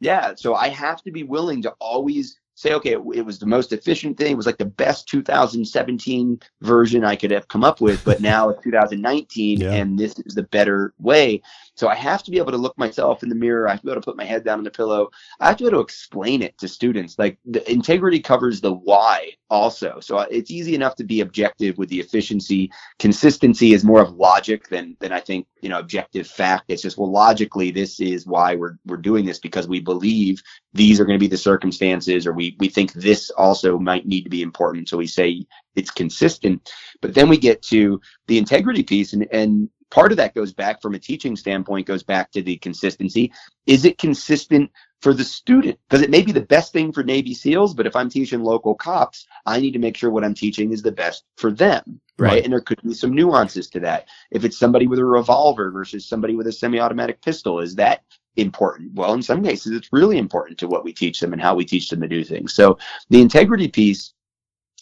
[0.00, 0.34] Yeah.
[0.34, 3.72] So I have to be willing to always say, okay, it, it, was the most
[3.72, 4.32] efficient thing.
[4.32, 8.48] It was like the best 2017 version I could have come up with, but now
[8.48, 9.72] it's 2019 yeah.
[9.72, 11.42] and this is the better way.
[11.76, 13.68] So I have to be able to look myself in the mirror.
[13.68, 15.10] I have to be able to put my head down on the pillow.
[15.40, 17.18] I have to be able to explain it to students.
[17.18, 20.00] Like the integrity covers the why also.
[20.00, 22.72] So it's easy enough to be objective with the efficiency.
[22.98, 26.64] Consistency is more of logic than than I think, you know, objective fact.
[26.68, 30.98] It's just well logically this is why we're we're doing this because we believe these
[30.98, 34.30] are going to be the circumstances or we we think this also might need to
[34.30, 34.88] be important.
[34.88, 36.72] So we say it's consistent.
[37.02, 40.82] But then we get to the integrity piece and and part of that goes back
[40.82, 43.32] from a teaching standpoint goes back to the consistency.
[43.66, 44.70] Is it consistent
[45.00, 45.78] for the student?
[45.88, 48.74] Because it may be the best thing for navy seals but if i'm teaching local
[48.74, 52.28] cops i need to make sure what i'm teaching is the best for them right,
[52.28, 52.44] right?
[52.44, 54.08] and there could be some nuances to that.
[54.30, 58.02] If it's somebody with a revolver versus somebody with a semi-automatic pistol is that
[58.36, 58.94] important?
[58.94, 61.64] Well in some cases it's really important to what we teach them and how we
[61.64, 62.54] teach them to do things.
[62.54, 62.78] So
[63.10, 64.12] the integrity piece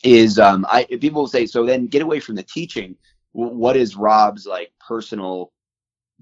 [0.03, 2.95] is um i people will say so then get away from the teaching
[3.35, 5.53] what is Rob's like personal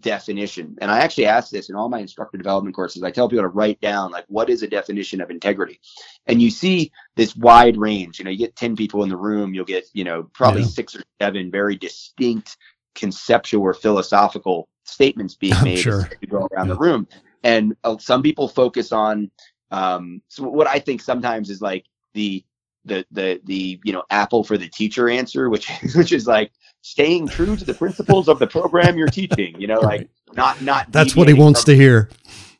[0.00, 0.76] definition?
[0.80, 3.02] And I actually ask this in all my instructor development courses.
[3.02, 5.80] I tell people to write down like what is a definition of integrity,
[6.26, 8.18] and you see this wide range.
[8.18, 10.68] You know, you get ten people in the room, you'll get you know probably yeah.
[10.68, 12.56] six or seven very distinct
[12.94, 16.02] conceptual or philosophical statements being made sure.
[16.02, 16.74] as you go around yeah.
[16.74, 17.06] the room.
[17.44, 19.30] And uh, some people focus on
[19.72, 22.44] um, so what I think sometimes is like the
[22.84, 26.50] the the the you know apple for the teacher answer which which is like
[26.82, 29.58] staying true to the principles of the program you're teaching.
[29.58, 30.92] You know, like not not.
[30.92, 32.10] That's what he wants from, to hear.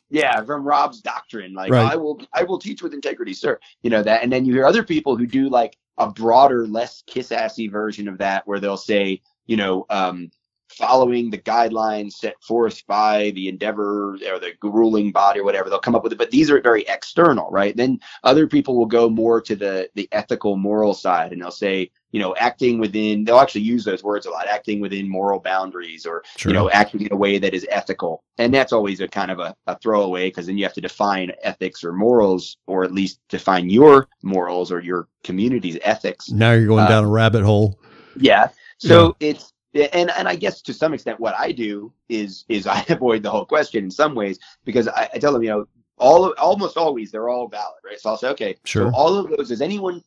[0.09, 1.91] Yeah, from Rob's doctrine, like right.
[1.91, 3.59] I will I will teach with integrity, sir.
[3.83, 7.03] You know that, and then you hear other people who do like a broader, less
[7.05, 10.31] kiss assy version of that, where they'll say, you know, um,
[10.73, 15.79] following the guidelines set forth by the endeavor or the ruling body or whatever they'll
[15.79, 16.17] come up with it.
[16.17, 17.75] But these are very external right?
[17.75, 21.91] Then other people will go more to the the ethical moral side and they'll say
[22.11, 26.05] you know acting within they'll actually use those words a lot acting within moral boundaries
[26.05, 26.51] or True.
[26.51, 28.23] you know acting in a way that is ethical.
[28.37, 31.31] And that's always a kind of a, a throwaway because then you have to define
[31.43, 36.29] ethics or morals or at least define your morals or your community's ethics.
[36.31, 37.79] Now you're going uh, down a rabbit hole.
[38.15, 38.49] Yeah.
[38.79, 39.29] So yeah.
[39.29, 43.23] it's and and I guess to some extent what I do is is I avoid
[43.23, 46.77] the whole question in some ways because I, I tell them you know all almost
[46.77, 47.99] always they're all valid right?
[47.99, 48.91] So I'll say okay sure.
[48.91, 50.03] so all of those does anyone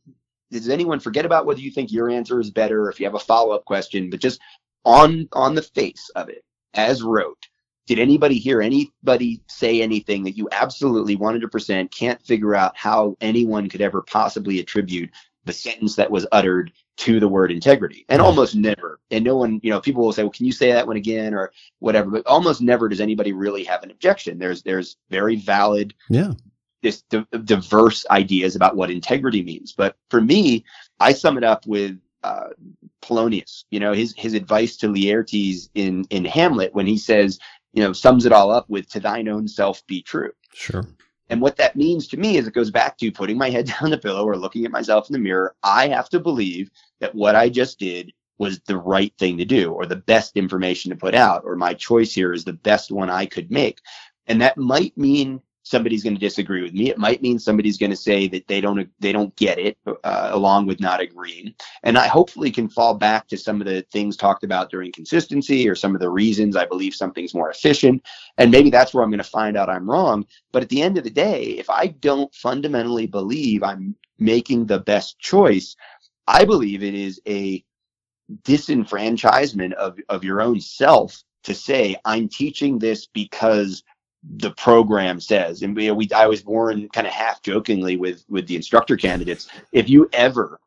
[0.50, 3.20] does anyone forget about whether you think your answer is better if you have a
[3.20, 4.40] follow up question but just
[4.84, 7.48] on on the face of it as wrote
[7.86, 13.68] did anybody hear anybody say anything that you absolutely 100% can't figure out how anyone
[13.68, 15.10] could ever possibly attribute
[15.44, 18.04] the sentence that was uttered to the word integrity.
[18.08, 20.72] And almost never and no one you know people will say well can you say
[20.72, 21.34] that one again?
[21.34, 24.38] or whatever but almost never does anybody really have an objection.
[24.38, 26.32] There's there's very valid yeah.
[26.82, 29.72] this di- diverse ideas about what integrity means.
[29.72, 30.64] But for me
[31.00, 32.48] i sum it up with uh,
[33.02, 37.38] polonius you know his his advice to laertes in in hamlet when he says
[37.72, 40.32] you know sums it all up with to thine own self be true.
[40.52, 40.86] Sure
[41.28, 43.90] and what that means to me is it goes back to putting my head down
[43.90, 45.54] the pillow or looking at myself in the mirror.
[45.62, 49.72] I have to believe that what I just did was the right thing to do
[49.72, 53.08] or the best information to put out or my choice here is the best one
[53.08, 53.80] I could make.
[54.26, 56.90] And that might mean somebody's going to disagree with me.
[56.90, 60.28] It might mean somebody's going to say that they don't they don't get it, uh,
[60.32, 61.54] along with not agreeing.
[61.82, 65.68] And I hopefully can fall back to some of the things talked about during consistency
[65.68, 68.06] or some of the reasons I believe something's more efficient.
[68.38, 70.24] And maybe that's where I'm going to find out I'm wrong.
[70.52, 74.78] But at the end of the day, if I don't fundamentally believe I'm making the
[74.78, 75.74] best choice,
[76.28, 77.64] I believe it is a
[78.44, 83.82] disenfranchisement of of your own self to say I'm teaching this because
[84.28, 85.62] the program says.
[85.62, 89.48] And we, we I was born kind of half jokingly with with the instructor candidates.
[89.72, 90.60] If you ever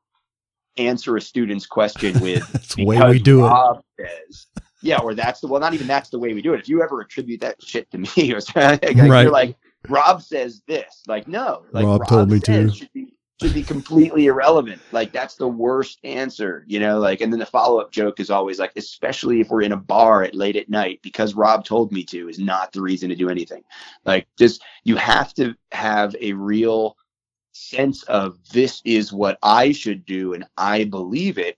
[0.77, 4.09] answer a student's question with that's the way we do Rob it.
[4.27, 4.47] Says,
[4.81, 6.61] yeah, or that's the well, not even that's the way we do it.
[6.61, 8.95] If you ever attribute that shit to me, or like, right.
[8.95, 12.71] you're like Rob says this, like no, like Rob, Rob told me to.
[12.71, 14.81] Should be, should be completely irrelevant.
[14.91, 18.59] Like that's the worst answer, you know, like and then the follow-up joke is always
[18.59, 22.03] like especially if we're in a bar at late at night because Rob told me
[22.05, 23.63] to is not the reason to do anything.
[24.03, 26.97] Like just you have to have a real
[27.53, 31.57] sense of this is what I should do and I believe it.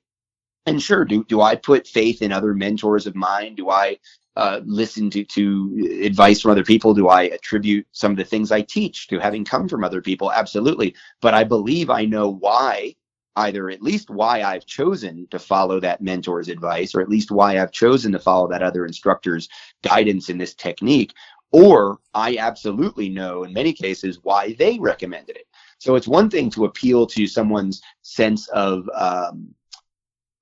[0.68, 3.56] And sure, do do I put faith in other mentors of mine?
[3.56, 3.98] Do I
[4.36, 6.94] uh, listen to, to advice from other people?
[6.94, 10.32] Do I attribute some of the things I teach to having come from other people?
[10.32, 10.96] Absolutely.
[11.22, 12.96] But I believe I know why,
[13.36, 17.60] either at least why I've chosen to follow that mentor's advice, or at least why
[17.60, 19.50] I've chosen to follow that other instructor's
[19.84, 21.14] guidance in this technique.
[21.52, 25.48] or I absolutely know in many cases why they recommended it.
[25.80, 29.54] So it's one thing to appeal to someone's sense of um,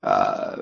[0.03, 0.57] uh,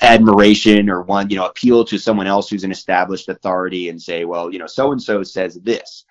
[0.00, 4.24] admiration or one, you know, appeal to someone else who's an established authority and say,
[4.24, 6.04] well, you know, so and so says this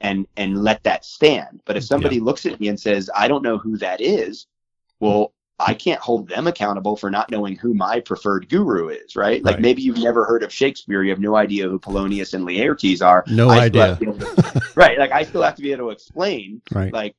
[0.00, 1.62] and and let that stand.
[1.64, 2.22] But if somebody yeah.
[2.22, 4.46] looks at me and says, I don't know who that is,
[4.98, 9.44] well, I can't hold them accountable for not knowing who my preferred guru is, right?
[9.44, 9.62] Like right.
[9.62, 13.24] maybe you've never heard of Shakespeare, you have no idea who Polonius and Laertes are.
[13.26, 13.96] No I idea.
[13.96, 14.98] To, right.
[14.98, 16.92] Like I still have to be able to explain, right.
[16.92, 17.14] like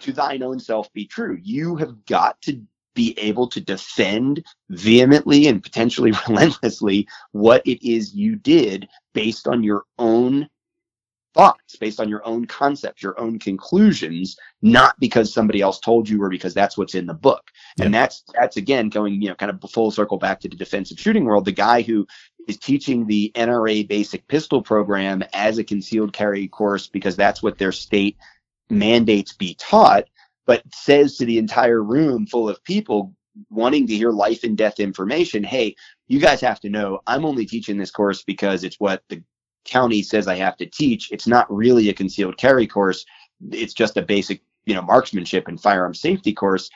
[0.00, 1.38] to thine own self be true.
[1.42, 2.62] You have got to
[2.94, 9.62] be able to defend vehemently and potentially relentlessly what it is you did based on
[9.62, 10.48] your own
[11.34, 16.22] thoughts, based on your own concepts, your own conclusions, not because somebody else told you
[16.22, 17.50] or because that's what's in the book.
[17.78, 17.86] Yeah.
[17.86, 20.98] And that's that's again going, you know, kind of full circle back to the defensive
[20.98, 21.44] shooting world.
[21.44, 22.06] The guy who
[22.48, 27.58] is teaching the NRA basic pistol program as a concealed carry course because that's what
[27.58, 28.16] their state
[28.70, 30.04] mandates be taught
[30.46, 33.12] but says to the entire room full of people
[33.50, 35.74] wanting to hear life and death information, hey,
[36.08, 39.22] you guys have to know I'm only teaching this course because it's what the
[39.64, 41.10] county says I have to teach.
[41.12, 43.04] It's not really a concealed carry course.
[43.50, 46.70] It's just a basic, you know, marksmanship and firearm safety course.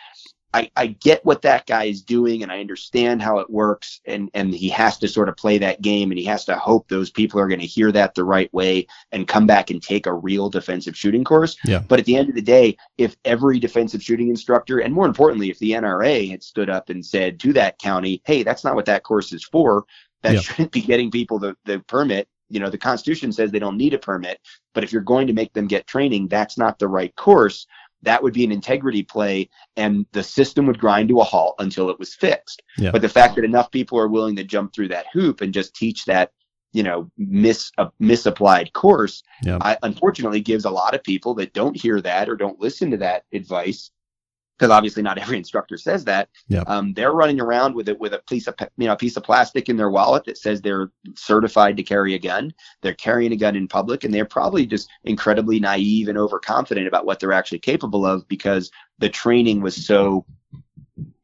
[0.55, 4.31] I, I get what that guy is doing and I understand how it works and,
[4.33, 7.11] and he has to sort of play that game and he has to hope those
[7.11, 10.15] people are going to hear that the right way and come back and take a
[10.15, 11.57] real defensive shooting course.
[11.65, 11.83] Yeah.
[11.87, 15.51] But at the end of the day, if every defensive shooting instructor and more importantly,
[15.51, 18.87] if the NRA had stood up and said to that county, hey, that's not what
[18.87, 19.85] that course is for,
[20.23, 20.41] that yeah.
[20.41, 22.29] shouldn't be getting people the, the permit.
[22.49, 24.39] You know, the Constitution says they don't need a permit,
[24.73, 27.67] but if you're going to make them get training, that's not the right course
[28.07, 31.90] that would be an integrity play and the system would grind to a halt until
[31.90, 32.62] it was fixed.
[32.79, 32.92] Yeah.
[32.92, 35.75] But the fact that enough people are willing to jump through that hoop and just
[35.75, 36.31] teach that,
[36.73, 39.59] you know, mis, uh, misapplied course, yeah.
[39.61, 42.97] I, unfortunately gives a lot of people that don't hear that or don't listen to
[42.99, 43.90] that advice
[44.59, 46.29] because obviously not every instructor says that.
[46.49, 46.64] Yep.
[46.69, 49.23] Um, they're running around with it with a piece of you know a piece of
[49.23, 52.53] plastic in their wallet that says they're certified to carry a gun.
[52.83, 57.07] They're carrying a gun in public, and they're probably just incredibly naive and overconfident about
[57.07, 60.25] what they're actually capable of because the training was so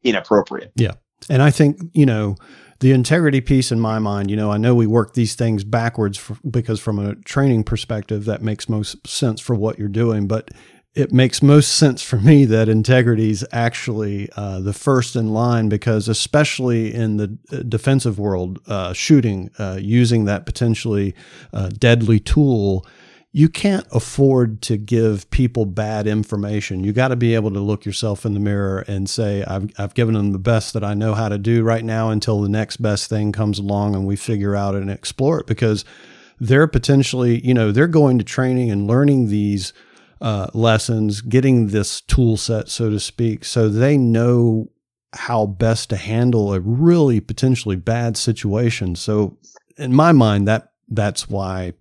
[0.03, 0.71] inappropriate.
[0.75, 0.93] Yeah,
[1.29, 2.35] and I think you know
[2.79, 6.17] the integrity piece in my mind, you know, I know we work these things backwards
[6.17, 10.27] for, because from a training perspective, that makes most sense for what you're doing.
[10.27, 10.51] But
[10.95, 15.67] it makes most sense for me that integrity is actually uh, the first in line
[15.67, 21.15] because, especially in the uh, defensive world, uh, shooting uh, using that potentially
[21.51, 22.85] uh, deadly tool,
[23.31, 26.83] you can't afford to give people bad information.
[26.83, 29.95] You got to be able to look yourself in the mirror and say, I've, I've
[29.95, 32.77] given them the best that I know how to do right now until the next
[32.77, 35.83] best thing comes along and we figure out and explore it because
[36.39, 39.73] they're potentially, you know, they're going to training and learning these
[40.23, 44.69] uh, lessons, getting this tool set, so to speak, so they know
[45.11, 48.95] how best to handle a really potentially bad situation.
[48.95, 49.37] So,
[49.77, 51.73] in my mind, that that's why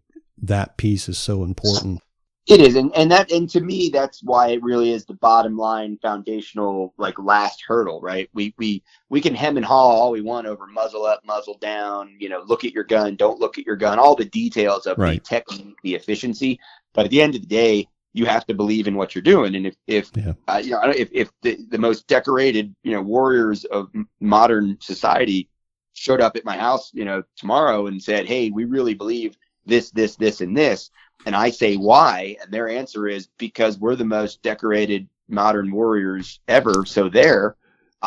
[0.43, 2.03] that piece is so important.
[2.49, 5.57] It is, and, and that and to me, that's why it really is the bottom
[5.57, 8.29] line, foundational, like last hurdle, right?
[8.35, 12.17] We we we can hem and haw all we want over muzzle up, muzzle down,
[12.19, 14.99] you know, look at your gun, don't look at your gun, all the details of
[14.99, 15.23] right.
[15.23, 16.59] the technique, the efficiency.
[16.93, 19.55] But at the end of the day, you have to believe in what you're doing.
[19.55, 20.33] And if, if, yeah.
[20.49, 23.89] uh, you know, if, if the, the most decorated, you know, warriors of
[24.21, 25.49] modern society
[25.95, 29.91] showed up at my house, you know, tomorrow and said, Hey, we really believe this,
[29.91, 30.91] this, this, and this.
[31.25, 32.37] And I say, why?
[32.43, 36.85] And their answer is because we're the most decorated modern warriors ever.
[36.85, 37.57] So there,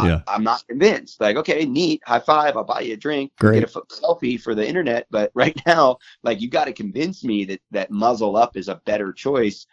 [0.04, 0.22] yeah.
[0.28, 1.22] I, am not convinced.
[1.22, 2.58] Like, okay, neat, high five.
[2.58, 3.62] I'll buy you a drink, Great.
[3.62, 5.08] get a selfie for the internet.
[5.10, 8.82] But right now, like, you got to convince me that that muzzle up is a
[8.86, 9.66] better choice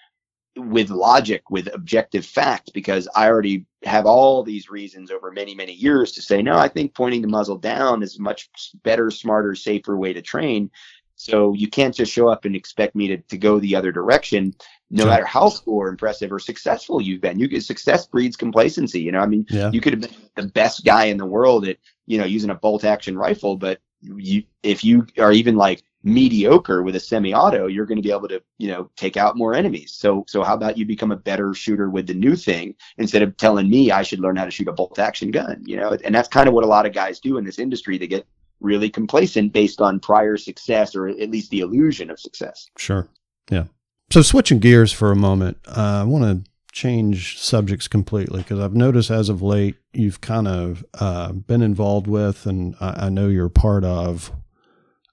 [0.57, 5.73] with logic, with objective fact, because I already have all these reasons over many, many
[5.73, 8.51] years to say, no, I think pointing the muzzle down is a much
[8.83, 10.71] better, smarter, safer way to train.
[11.15, 14.55] So you can't just show up and expect me to, to go the other direction,
[14.91, 17.39] no matter how cool or impressive or successful you've been.
[17.39, 19.01] You success breeds complacency.
[19.01, 19.71] You know, I mean, yeah.
[19.73, 22.55] you could have been the best guy in the world at, you know, using a
[22.55, 27.87] bolt action rifle, but you, if you are even like mediocre with a semi-auto, you're
[27.87, 29.95] going to be able to, you know, take out more enemies.
[29.95, 33.37] So, so how about you become a better shooter with the new thing instead of
[33.37, 35.97] telling me I should learn how to shoot a bolt action gun, you know?
[36.05, 37.99] And that's kind of what a lot of guys do in this industry.
[37.99, 38.27] They get
[38.61, 42.69] really complacent based on prior success or at least the illusion of success.
[42.79, 43.09] Sure.
[43.51, 43.65] Yeah.
[44.11, 48.75] So switching gears for a moment, uh, I want to change subjects completely because I've
[48.75, 53.29] noticed as of late you've kind of uh, been involved with, and I, I know
[53.29, 54.33] you're part of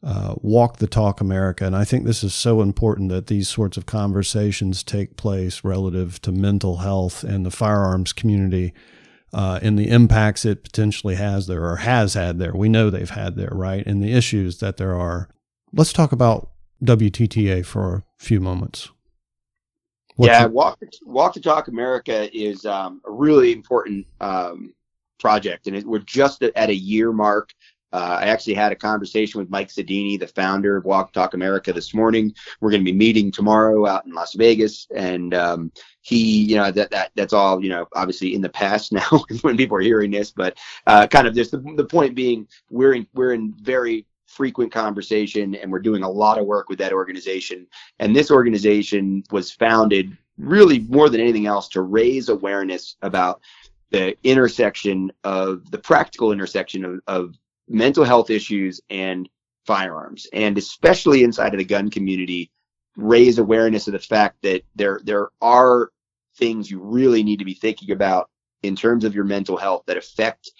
[0.01, 1.65] uh, Walk the Talk America.
[1.65, 6.21] And I think this is so important that these sorts of conversations take place relative
[6.21, 8.73] to mental health and the firearms community
[9.33, 12.53] uh, and the impacts it potentially has there or has had there.
[12.55, 13.85] We know they've had there, right?
[13.85, 15.29] And the issues that there are.
[15.71, 16.49] Let's talk about
[16.83, 18.89] WTTA for a few moments.
[20.15, 24.73] What's yeah, Walk, Walk the Talk America is um, a really important um,
[25.19, 27.53] project, and it, we're just at a year mark
[27.91, 31.73] uh, I actually had a conversation with Mike Sodini, the founder of Walk Talk America,
[31.73, 32.33] this morning.
[32.61, 35.71] We're going to be meeting tomorrow out in Las Vegas, and um,
[36.01, 39.57] he, you know, that that that's all, you know, obviously in the past now when
[39.57, 43.07] people are hearing this, but uh, kind of just the, the point being, we're in
[43.13, 47.65] we're in very frequent conversation, and we're doing a lot of work with that organization.
[47.97, 53.41] And this organization was founded really more than anything else to raise awareness about
[53.89, 57.35] the intersection of the practical intersection of, of
[57.69, 59.29] mental health issues and
[59.65, 62.51] firearms, and especially inside of the gun community,
[62.97, 65.91] raise awareness of the fact that there there are
[66.37, 68.29] things you really need to be thinking about
[68.63, 70.51] in terms of your mental health that affect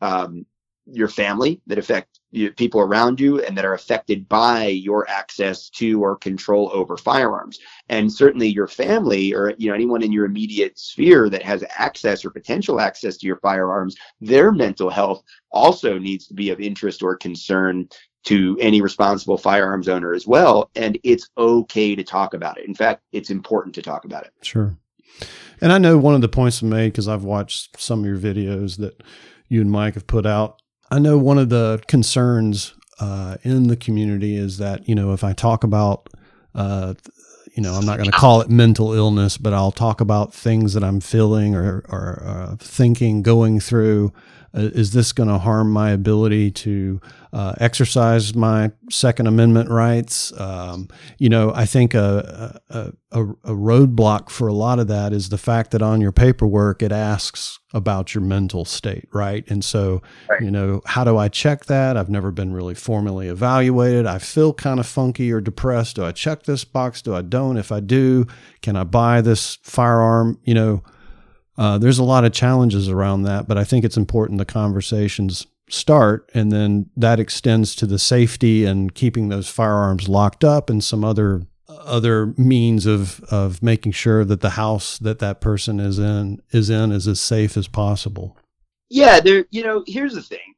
[0.00, 0.46] um,
[0.92, 5.68] your family, that affect you, people around you, and that are affected by your access
[5.70, 7.58] to or control over firearms.
[7.88, 12.24] And certainly your family or you know anyone in your immediate sphere that has access
[12.24, 17.02] or potential access to your firearms, their mental health also needs to be of interest
[17.02, 17.88] or concern
[18.24, 20.70] to any responsible firearms owner as well.
[20.74, 22.66] And it's okay to talk about it.
[22.66, 24.32] In fact, it's important to talk about it.
[24.42, 24.76] Sure.
[25.60, 28.76] And I know one of the points made because I've watched some of your videos
[28.78, 29.02] that
[29.48, 30.60] you and Mike have put out
[30.90, 35.22] I know one of the concerns uh, in the community is that you know if
[35.22, 36.08] I talk about
[36.54, 36.94] uh,
[37.54, 40.74] you know I'm not going to call it mental illness, but I'll talk about things
[40.74, 44.12] that I'm feeling or, or uh, thinking, going through.
[44.54, 47.00] Uh, is this going to harm my ability to
[47.32, 50.32] uh, exercise my Second Amendment rights?
[50.40, 50.88] Um,
[51.18, 55.28] you know, I think a, a, a, a roadblock for a lot of that is
[55.28, 59.44] the fact that on your paperwork it asks about your mental state, right?
[59.50, 60.40] And so, right.
[60.40, 61.96] you know, how do I check that?
[61.96, 64.06] I've never been really formally evaluated.
[64.06, 65.96] I feel kind of funky or depressed.
[65.96, 67.02] Do I check this box?
[67.02, 67.58] Do I don't?
[67.58, 68.26] If I do,
[68.62, 70.40] can I buy this firearm?
[70.44, 70.82] You know,
[71.58, 75.46] uh, there's a lot of challenges around that, but I think it's important the conversations
[75.68, 80.82] start, and then that extends to the safety and keeping those firearms locked up and
[80.82, 85.98] some other other means of of making sure that the house that that person is
[85.98, 88.36] in is in is as safe as possible.
[88.88, 89.44] Yeah, there.
[89.50, 90.54] You know, here's the thing,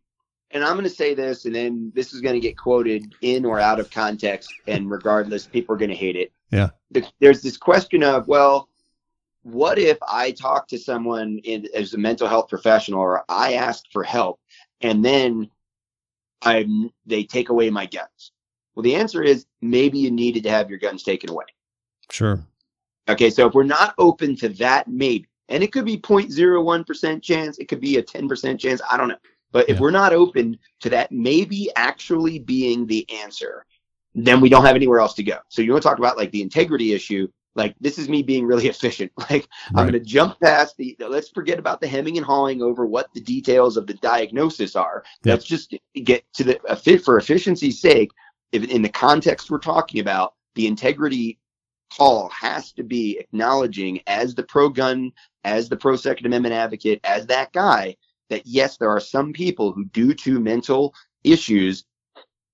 [0.51, 3.45] and I'm going to say this, and then this is going to get quoted in
[3.45, 6.31] or out of context, and regardless, people are going to hate it.
[6.51, 6.71] Yeah.
[7.21, 8.69] There's this question of, well,
[9.43, 13.85] what if I talk to someone in, as a mental health professional or I ask
[13.93, 14.41] for help
[14.81, 15.51] and then
[16.43, 16.67] I
[17.07, 18.33] they take away my guns?
[18.75, 21.47] Well, the answer is maybe you needed to have your guns taken away.
[22.11, 22.45] Sure.
[23.09, 27.59] Okay, so if we're not open to that, maybe, and it could be 0.01% chance,
[27.59, 29.17] it could be a 10% chance, I don't know.
[29.53, 29.81] But if yeah.
[29.81, 33.67] we're not open to that maybe actually being the answer,
[34.15, 35.39] then we don't have anywhere else to go.
[35.49, 38.47] So you want to talk about like the integrity issue like this is me being
[38.47, 39.49] really efficient like right.
[39.75, 43.13] i'm going to jump past the let's forget about the hemming and hawing over what
[43.15, 45.35] the details of the diagnosis are yep.
[45.35, 45.75] let's just
[46.05, 48.11] get to the uh, a fit for efficiency's sake
[48.53, 51.39] if in the context we're talking about the integrity
[51.97, 55.11] call has to be acknowledging as the pro gun
[55.45, 57.97] as the pro second amendment advocate as that guy
[58.29, 60.95] that yes there are some people who due to mental
[61.25, 61.85] issues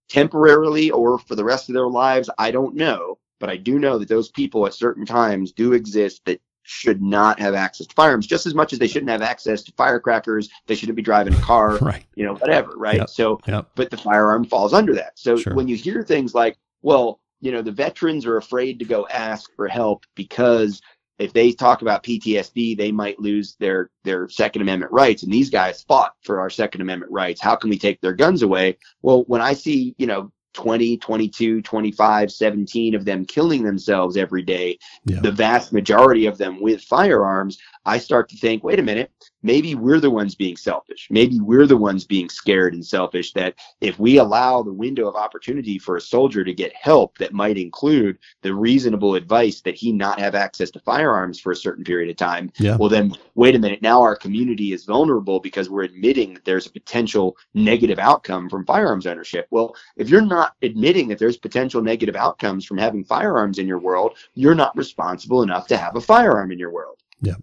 [0.08, 3.98] temporarily or for the rest of their lives i don't know but I do know
[3.98, 8.26] that those people at certain times do exist that should not have access to firearms
[8.26, 10.50] just as much as they shouldn't have access to firecrackers.
[10.66, 12.04] They shouldn't be driving a car, right.
[12.16, 12.98] you know, whatever, right?
[12.98, 13.10] Yep.
[13.10, 13.70] So, yep.
[13.76, 15.18] but the firearm falls under that.
[15.18, 15.54] So sure.
[15.54, 19.54] when you hear things like, well, you know, the veterans are afraid to go ask
[19.54, 20.80] for help because
[21.18, 25.22] if they talk about PTSD, they might lose their their Second Amendment rights.
[25.22, 27.40] And these guys fought for our Second Amendment rights.
[27.40, 28.76] How can we take their guns away?
[29.02, 34.42] Well, when I see, you know, 20, 22, 25, 17 of them killing themselves every
[34.42, 35.20] day, yeah.
[35.20, 39.12] the vast majority of them with firearms, I start to think, wait a minute,
[39.44, 41.06] maybe we're the ones being selfish.
[41.08, 45.14] Maybe we're the ones being scared and selfish that if we allow the window of
[45.14, 49.92] opportunity for a soldier to get help that might include the reasonable advice that he
[49.92, 52.76] not have access to firearms for a certain period of time, yeah.
[52.76, 56.66] well, then wait a minute, now our community is vulnerable because we're admitting that there's
[56.66, 59.46] a potential negative outcome from firearms ownership.
[59.52, 63.78] Well, if you're not admitting that there's potential negative outcomes from having firearms in your
[63.78, 66.98] world, you're not responsible enough to have a firearm in your world.
[67.20, 67.36] Yeah.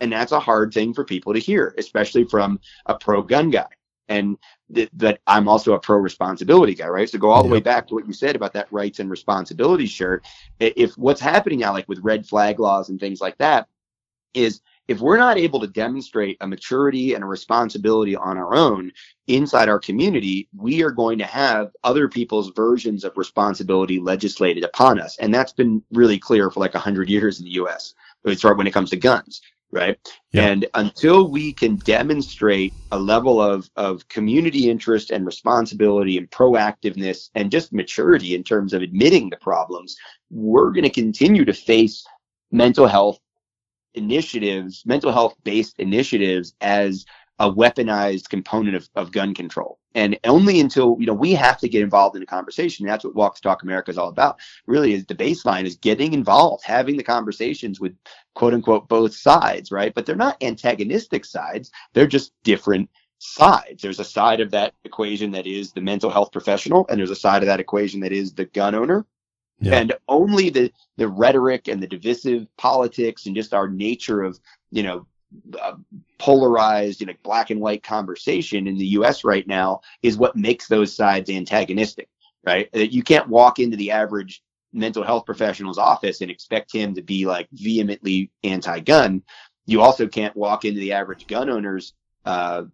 [0.00, 3.66] And that's a hard thing for people to hear, especially from a pro gun guy.
[4.08, 4.38] and
[4.74, 7.08] th- that I'm also a pro responsibility guy, right?
[7.08, 9.90] So go all the way back to what you said about that rights and responsibilities
[9.90, 10.26] shirt.
[10.58, 13.68] If what's happening now, like with red flag laws and things like that,
[14.34, 18.90] is if we're not able to demonstrate a maturity and a responsibility on our own
[19.28, 25.00] inside our community, we are going to have other people's versions of responsibility legislated upon
[25.00, 25.16] us.
[25.18, 28.90] And that's been really clear for like 100 years in the US, when it comes
[28.90, 29.40] to guns
[29.72, 29.96] right?
[30.32, 30.46] Yeah.
[30.46, 37.30] And until we can demonstrate a level of, of community interest and responsibility and proactiveness
[37.34, 39.96] and just maturity in terms of admitting the problems,
[40.30, 42.04] we're going to continue to face
[42.50, 43.18] mental health
[43.94, 47.04] initiatives, mental health based initiatives as
[47.40, 49.78] a weaponized component of, of gun control.
[49.94, 52.86] And only until, you know, we have to get involved in a conversation.
[52.86, 54.38] That's what Walk Talk America is all about.
[54.66, 57.96] Really is the baseline is getting involved, having the conversations with
[58.34, 59.92] quote unquote both sides, right?
[59.92, 61.72] But they're not antagonistic sides.
[61.94, 63.82] They're just different sides.
[63.82, 67.16] There's a side of that equation that is the mental health professional, and there's a
[67.16, 69.06] side of that equation that is the gun owner.
[69.60, 69.74] Yeah.
[69.74, 74.38] And only the the rhetoric and the divisive politics and just our nature of
[74.70, 75.06] you know
[75.60, 75.74] uh,
[76.18, 79.24] polarized, you know, black and white conversation in the U.S.
[79.24, 82.08] right now is what makes those sides antagonistic,
[82.44, 82.68] right?
[82.74, 87.26] You can't walk into the average mental health professional's office and expect him to be
[87.26, 89.22] like vehemently anti-gun.
[89.66, 92.64] You also can't walk into the average gun owner's uh,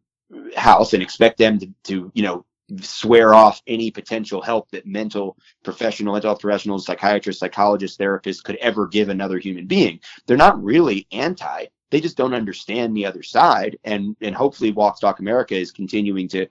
[0.57, 2.45] house and expect them to, to, you know,
[2.81, 8.57] swear off any potential help that mental professional, mental health professionals, psychiatrists, psychologists, therapists could
[8.57, 10.01] ever give another human being.
[10.27, 13.78] They're not really anti they just don't understand the other side.
[13.84, 16.47] And and hopefully Walk Talk America is continuing to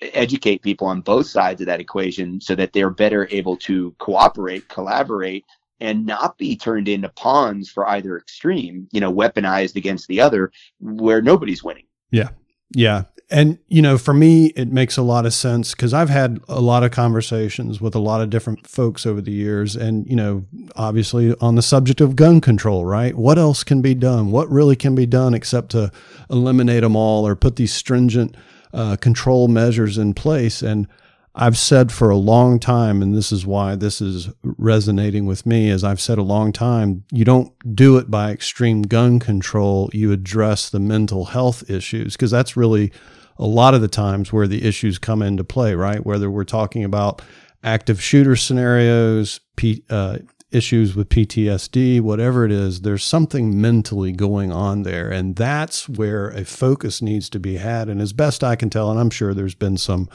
[0.00, 4.68] educate people on both sides of that equation so that they're better able to cooperate,
[4.68, 5.44] collaborate,
[5.80, 10.52] and not be turned into pawns for either extreme, you know, weaponized against the other
[10.80, 11.86] where nobody's winning.
[12.10, 12.30] Yeah.
[12.74, 13.04] Yeah.
[13.32, 16.60] And, you know, for me, it makes a lot of sense because I've had a
[16.60, 19.74] lot of conversations with a lot of different folks over the years.
[19.74, 20.44] And, you know,
[20.76, 23.16] obviously on the subject of gun control, right?
[23.16, 24.32] What else can be done?
[24.32, 25.90] What really can be done except to
[26.28, 28.36] eliminate them all or put these stringent
[28.74, 30.60] uh, control measures in place?
[30.60, 30.86] And
[31.34, 35.70] I've said for a long time, and this is why this is resonating with me,
[35.70, 39.88] as I've said a long time, you don't do it by extreme gun control.
[39.94, 42.92] You address the mental health issues because that's really
[43.38, 46.04] a lot of the times where the issues come into play, right?
[46.04, 47.22] Whether we're talking about
[47.62, 50.18] active shooter scenarios, P, uh,
[50.50, 55.10] issues with PTSD, whatever it is, there's something mentally going on there.
[55.10, 57.88] And that's where a focus needs to be had.
[57.88, 60.08] And as best I can tell, and I'm sure there's been some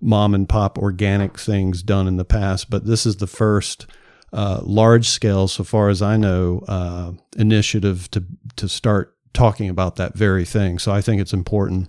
[0.00, 3.86] mom and pop organic things done in the past, but this is the first
[4.32, 8.24] uh, large scale, so far as I know, uh, initiative to
[8.56, 10.78] to start talking about that very thing.
[10.78, 11.88] So I think it's important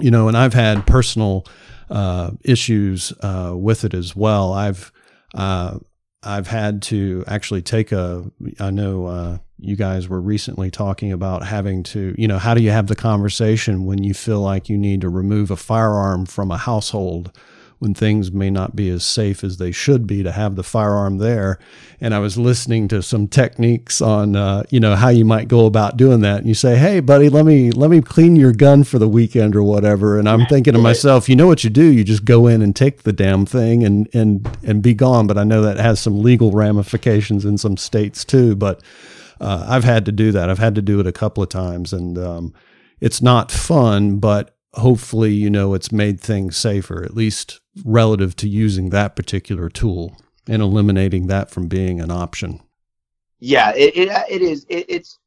[0.00, 1.46] you know, and I've had personal
[1.90, 4.52] uh, issues uh, with it as well.
[4.52, 4.92] I've
[5.34, 5.78] uh,
[6.22, 8.30] I've had to actually take a.
[8.58, 12.14] I know uh, you guys were recently talking about having to.
[12.18, 15.08] You know, how do you have the conversation when you feel like you need to
[15.08, 17.36] remove a firearm from a household?
[17.80, 21.16] When things may not be as safe as they should be to have the firearm
[21.16, 21.58] there.
[21.98, 25.64] And I was listening to some techniques on, uh, you know, how you might go
[25.64, 26.38] about doing that.
[26.38, 29.56] And you say, "Hey, buddy, let me let me clean your gun for the weekend
[29.56, 31.84] or whatever." And I'm thinking to myself, you know what you do?
[31.84, 35.26] You just go in and take the damn thing and and and be gone.
[35.26, 38.56] But I know that has some legal ramifications in some states too.
[38.56, 38.82] But
[39.40, 40.50] uh, I've had to do that.
[40.50, 42.52] I've had to do it a couple of times, and um,
[43.00, 48.48] it's not fun, but hopefully, you know, it's made things safer, at least relative to
[48.48, 50.16] using that particular tool
[50.48, 52.60] and eliminating that from being an option.
[53.38, 54.66] Yeah, it, it, it is.
[54.68, 55.18] It, it's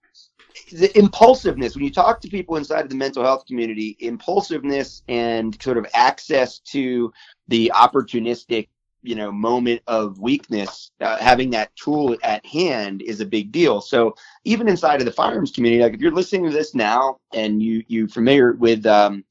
[0.72, 1.76] the impulsiveness.
[1.76, 5.88] When you talk to people inside of the mental health community, impulsiveness and sort of
[5.94, 7.12] access to
[7.48, 8.68] the opportunistic
[9.04, 13.82] you know moment of weakness uh, having that tool at hand is a big deal
[13.82, 14.16] so
[14.46, 17.84] even inside of the firearms community like if you're listening to this now and you
[17.89, 19.24] you familiar with um,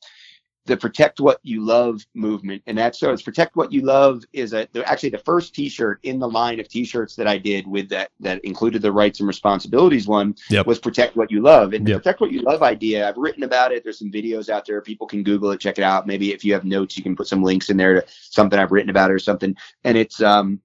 [0.66, 2.62] the protect what you love movement.
[2.66, 6.18] And that's so it's protect what you love is a actually the first t-shirt in
[6.18, 10.06] the line of t-shirts that i did with that that included the rights and responsibilities
[10.06, 10.66] one yep.
[10.66, 11.72] was protect what you love.
[11.72, 11.96] And yep.
[11.96, 13.82] the protect what you love idea i've written about it.
[13.82, 14.80] There's some videos out there.
[14.80, 16.06] People can google it check it out.
[16.06, 18.72] Maybe if you have notes you can put some links in there to something i've
[18.72, 19.56] written about it or something.
[19.84, 20.60] And it's um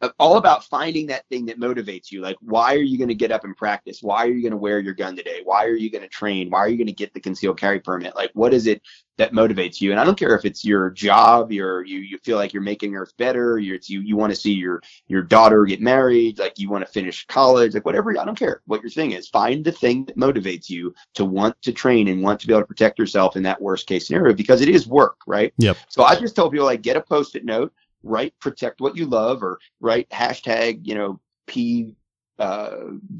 [0.00, 2.20] Uh, all about finding that thing that motivates you.
[2.20, 4.00] Like, why are you going to get up and practice?
[4.02, 5.40] Why are you going to wear your gun today?
[5.44, 6.50] Why are you going to train?
[6.50, 8.16] Why are you going to get the concealed carry permit?
[8.16, 8.82] Like, what is it
[9.16, 9.92] that motivates you?
[9.92, 12.94] And I don't care if it's your job, your you you feel like you're making
[12.96, 16.68] Earth better, you're, you you want to see your your daughter get married, like you
[16.68, 18.18] want to finish college, like whatever.
[18.18, 19.28] I don't care what your thing is.
[19.28, 22.62] Find the thing that motivates you to want to train and want to be able
[22.62, 25.54] to protect yourself in that worst case scenario because it is work, right?
[25.58, 25.76] Yep.
[25.88, 27.72] So I just tell people like get a post-it note
[28.04, 31.96] write protect what you love or write hashtag, you know, P
[32.38, 32.76] uh,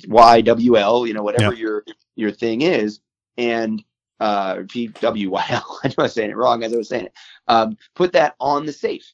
[0.07, 1.85] YWL, you know, whatever your
[2.17, 3.01] your thing is,
[3.37, 3.83] and
[4.21, 5.63] uh, PWYL.
[5.85, 7.15] I know I was saying it wrong as I was saying it.
[7.49, 9.13] Um, put that on the safe.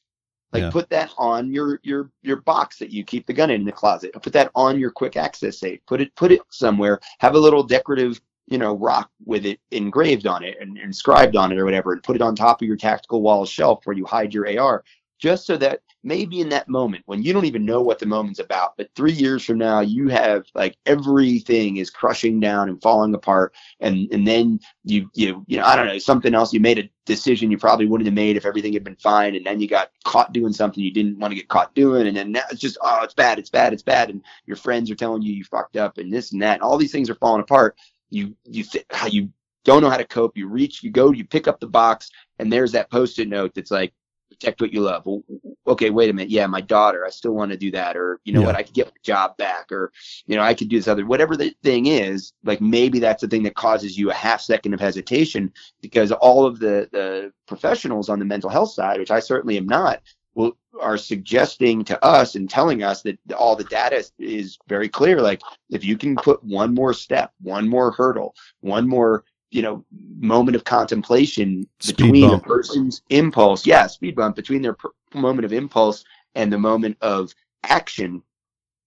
[0.53, 0.69] Like yeah.
[0.69, 3.71] put that on your your your box that you keep the gun in, in the
[3.71, 4.11] closet.
[4.21, 5.79] Put that on your quick access safe.
[5.87, 6.99] Put it put it somewhere.
[7.19, 11.53] Have a little decorative you know rock with it engraved on it and inscribed on
[11.53, 14.05] it or whatever, and put it on top of your tactical wall shelf where you
[14.05, 14.83] hide your AR
[15.21, 18.39] just so that maybe in that moment when you don't even know what the moment's
[18.39, 23.13] about, but three years from now, you have like everything is crushing down and falling
[23.13, 23.53] apart.
[23.79, 26.89] And, and then you, you, you know, I don't know, something else, you made a
[27.05, 29.35] decision you probably wouldn't have made if everything had been fine.
[29.35, 32.07] And then you got caught doing something you didn't want to get caught doing.
[32.07, 34.09] And then now it's just, oh, it's bad, it's bad, it's bad.
[34.09, 36.55] And your friends are telling you you fucked up and this and that.
[36.55, 37.77] And all these things are falling apart.
[38.09, 39.29] You, you, th- you
[39.65, 40.35] don't know how to cope.
[40.35, 42.09] You reach, you go, you pick up the box,
[42.39, 43.93] and there's that post-it note that's like,
[44.31, 45.05] protect what you love.
[45.05, 45.21] Well,
[45.67, 46.31] okay, wait a minute.
[46.31, 47.97] Yeah, my daughter, I still want to do that.
[47.97, 48.45] Or, you know yeah.
[48.47, 49.71] what, I could get my job back.
[49.71, 49.91] Or,
[50.25, 53.27] you know, I could do this other, whatever the thing is, like maybe that's the
[53.27, 55.51] thing that causes you a half second of hesitation
[55.81, 59.67] because all of the, the professionals on the mental health side, which I certainly am
[59.67, 60.01] not,
[60.33, 65.21] will, are suggesting to us and telling us that all the data is very clear.
[65.21, 69.85] Like if you can put one more step, one more hurdle, one more you know
[70.17, 72.45] moment of contemplation speed between bump.
[72.45, 76.03] a person's impulse yeah speed bump between their per- moment of impulse
[76.35, 77.33] and the moment of
[77.63, 78.23] action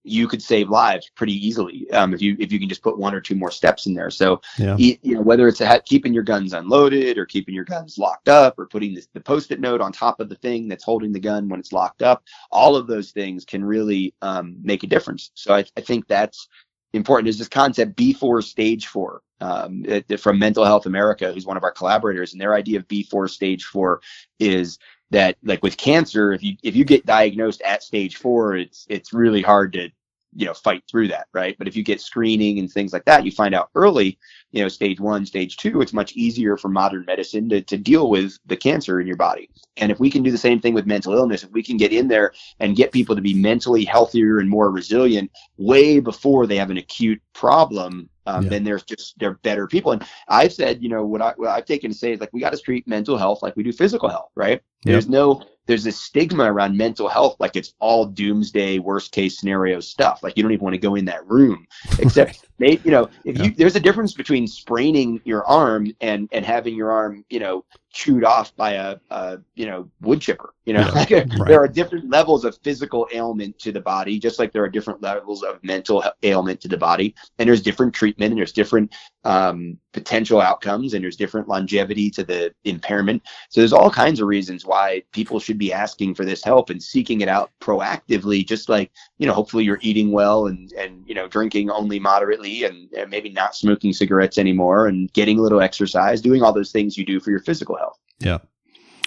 [0.05, 3.15] you could save lives pretty easily um, if you if you can just put one
[3.15, 4.11] or two more steps in there.
[4.11, 4.77] So yeah.
[4.77, 8.29] you, you know whether it's a, keeping your guns unloaded or keeping your guns locked
[8.29, 11.19] up or putting this, the post-it note on top of the thing that's holding the
[11.21, 15.31] gun when it's locked up, all of those things can really um, make a difference.
[15.35, 16.49] So I, I think that's
[16.95, 17.29] important.
[17.29, 19.85] is this concept B4 stage four um,
[20.19, 23.65] from Mental Health America, who's one of our collaborators, and their idea of B4 stage
[23.65, 24.01] four
[24.39, 24.79] is
[25.11, 29.13] that like with cancer, if you if you get diagnosed at stage four, it's it's
[29.13, 29.91] really hard to
[30.35, 31.57] you know fight through that right?
[31.59, 34.19] But if you get screening and things like that you find out early
[34.53, 38.11] you know stage one stage two it's much easier for modern medicine to, to deal
[38.11, 39.49] with the cancer in your body.
[39.77, 41.93] And if we can do the same thing with mental illness if we can get
[41.93, 46.57] in there and get people to be mentally healthier and more resilient way before they
[46.57, 48.51] have an acute problem um, yeah.
[48.51, 49.93] then there's just they're better people.
[49.93, 52.41] And I've said, you know, what, I, what I've taken to say is like we
[52.41, 54.63] got to treat mental health like we do physical health, right?
[54.85, 59.81] There's no there's this stigma around mental health like it's all doomsday worst case scenario
[59.81, 61.67] stuff like you don't even want to go in that room
[61.99, 63.45] except they you know if yeah.
[63.45, 67.65] you there's a difference between spraining your arm and and having your arm you know
[67.95, 70.53] chewed off by a, a you know wood chipper.
[70.67, 71.47] You know, yeah, right.
[71.47, 75.01] there are different levels of physical ailment to the body, just like there are different
[75.01, 78.93] levels of mental ailment to the body, and there's different treatment and there's different
[79.25, 83.23] um, potential outcomes and there's different longevity to the impairment.
[83.49, 86.83] So there's all kinds of reasons why people should be asking for this help and
[86.83, 88.47] seeking it out proactively.
[88.47, 92.65] Just like you know, hopefully you're eating well and and you know drinking only moderately
[92.65, 96.73] and, and maybe not smoking cigarettes anymore and getting a little exercise, doing all those
[96.73, 97.84] things you do for your physical health health.
[98.21, 98.39] Yeah.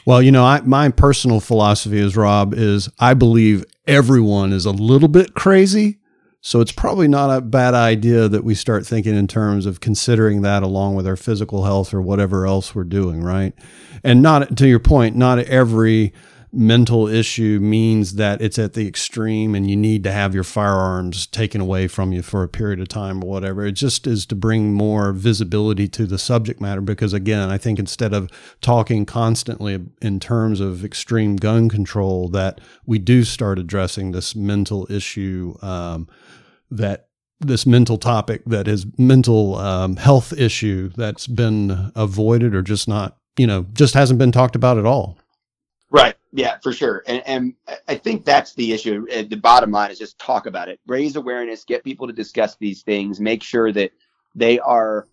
[0.06, 4.72] Well, you know, I, my personal philosophy is Rob is I believe everyone is a
[4.72, 6.00] little bit crazy.
[6.42, 10.44] So it's probably not a bad idea that we start thinking in terms of considering
[10.44, 13.54] that along with our physical health or whatever else we're doing, right?
[14.04, 16.14] And not to your point, not every
[16.58, 21.28] mental issue means that it's at the extreme and you need to have your firearms
[21.28, 23.64] taken away from you for a period of time or whatever.
[23.64, 27.78] It just is to bring more visibility to the subject matter because, again, I think
[27.78, 34.12] instead of talking constantly in terms of extreme gun control, that we do start addressing
[34.12, 36.10] this mental issue um,
[36.72, 37.08] that
[37.40, 43.18] this mental topic that is mental um, health issue that's been avoided or just not,
[43.38, 45.20] you know, just hasn't been talked about at all.
[45.92, 46.17] Right.
[46.34, 47.04] Yeah, for sure.
[47.08, 47.54] And, and
[47.88, 49.08] I think that's the issue.
[49.14, 52.58] Uh, the bottom line is just talk about it, raise awareness, get people to discuss
[52.58, 53.92] these things, make sure that
[54.36, 55.08] they are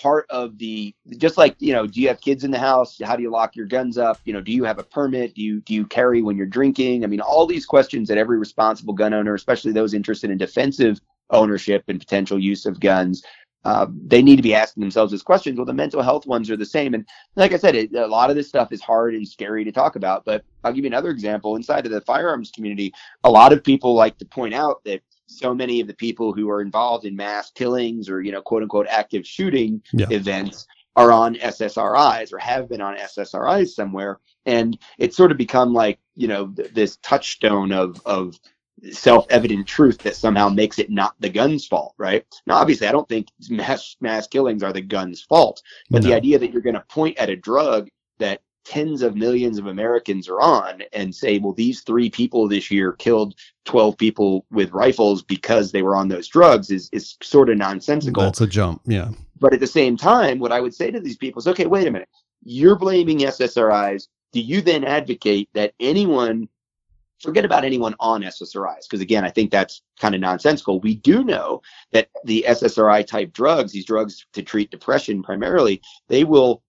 [0.00, 3.14] part of the just like you know do you have kids in the house how
[3.14, 5.60] do you lock your guns up you know do you have a permit do you
[5.60, 9.12] do you carry when you're drinking i mean all these questions that every responsible gun
[9.12, 10.98] owner especially those interested in defensive
[11.28, 13.22] ownership and potential use of guns
[13.64, 15.56] uh, they need to be asking themselves these questions.
[15.56, 16.94] Well, the mental health ones are the same.
[16.94, 17.06] And
[17.36, 19.96] like I said, it, a lot of this stuff is hard and scary to talk
[19.96, 20.24] about.
[20.24, 21.56] But I'll give you another example.
[21.56, 22.92] Inside of the firearms community,
[23.24, 26.50] a lot of people like to point out that so many of the people who
[26.50, 30.06] are involved in mass killings or, you know, quote unquote active shooting yeah.
[30.10, 34.18] events are on SSRIs or have been on SSRIs somewhere.
[34.44, 38.38] And it's sort of become like, you know, th- this touchstone of, of
[38.90, 42.24] self-evident truth that somehow makes it not the gun's fault, right?
[42.46, 46.08] Now, obviously, I don't think mass mass killings are the gun's fault, but no.
[46.08, 49.66] the idea that you're going to point at a drug that tens of millions of
[49.66, 54.70] Americans are on and say, well, these three people this year killed 12 people with
[54.72, 58.22] rifles because they were on those drugs is, is sort of nonsensical.
[58.22, 58.80] That's a jump.
[58.84, 59.10] Yeah.
[59.40, 61.88] But at the same time, what I would say to these people is, okay, wait
[61.88, 62.08] a minute.
[62.44, 64.06] You're blaming SSRIs.
[64.32, 66.48] Do you then advocate that anyone
[67.22, 70.80] forget about anyone on SSRIs, because again, I think that's kind of nonsensical.
[70.80, 71.62] We do know
[71.92, 76.62] that the SSRI type drugs, these drugs to treat depression primarily, they will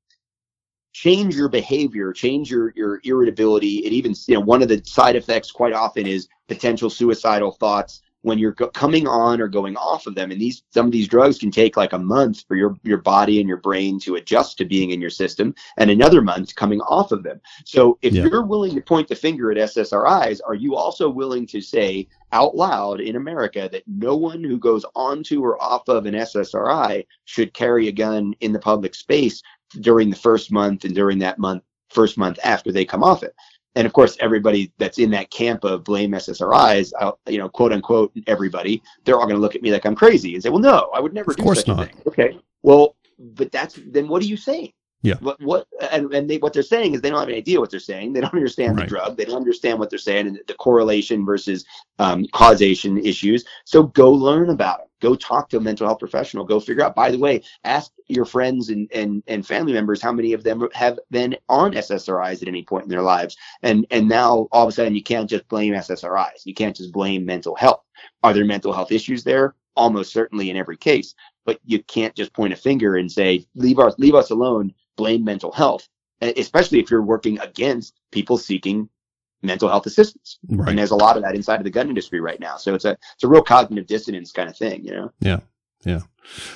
[0.93, 3.79] change your behavior, change your, your irritability.
[3.79, 8.01] It even, you know, one of the side effects quite often is potential suicidal thoughts,
[8.23, 10.31] when you're go- coming on or going off of them.
[10.31, 13.39] And these some of these drugs can take like a month for your your body
[13.39, 17.11] and your brain to adjust to being in your system and another month coming off
[17.11, 17.39] of them.
[17.65, 18.23] So if yeah.
[18.23, 22.55] you're willing to point the finger at ssris are you also willing to say out
[22.55, 27.53] loud in america that no one who goes onto or off of an ssri should
[27.53, 29.41] carry a gun in the public space
[29.81, 33.35] during the first month and during that month first month after they come off it
[33.75, 36.91] and of course, everybody that's in that camp of blame SSRIs,
[37.27, 40.35] you know, quote unquote, everybody, they're all going to look at me like I'm crazy
[40.35, 41.79] and say, "Well, no, I would never of do course such not.
[41.79, 44.73] a thing." Okay, well, but that's then what are you saying?
[45.03, 45.15] Yeah.
[45.19, 47.69] What what and, and they, what they're saying is they don't have any idea what
[47.69, 48.13] they're saying.
[48.13, 48.85] They don't understand right.
[48.85, 49.17] the drug.
[49.17, 51.65] They don't understand what they're saying and the correlation versus
[51.99, 53.43] um, causation issues.
[53.65, 54.87] So go learn about it.
[55.01, 56.45] Go talk to a mental health professional.
[56.45, 56.95] Go figure out.
[56.95, 60.69] By the way, ask your friends and and and family members how many of them
[60.73, 63.35] have been on SSRIs at any point in their lives.
[63.61, 66.45] And and now all of a sudden you can't just blame SSRIs.
[66.45, 67.83] You can't just blame mental health.
[68.23, 69.55] Are there mental health issues there?
[69.75, 71.13] Almost certainly in every case.
[71.45, 75.23] But you can't just point a finger and say leave us leave us alone blame
[75.23, 75.87] mental health,
[76.21, 78.89] especially if you're working against people seeking
[79.41, 80.39] mental health assistance.
[80.47, 80.69] Right.
[80.69, 82.57] And there's a lot of that inside of the gun industry right now.
[82.57, 85.11] So it's a it's a real cognitive dissonance kind of thing, you know.
[85.19, 85.39] Yeah.
[85.85, 85.99] Yeah.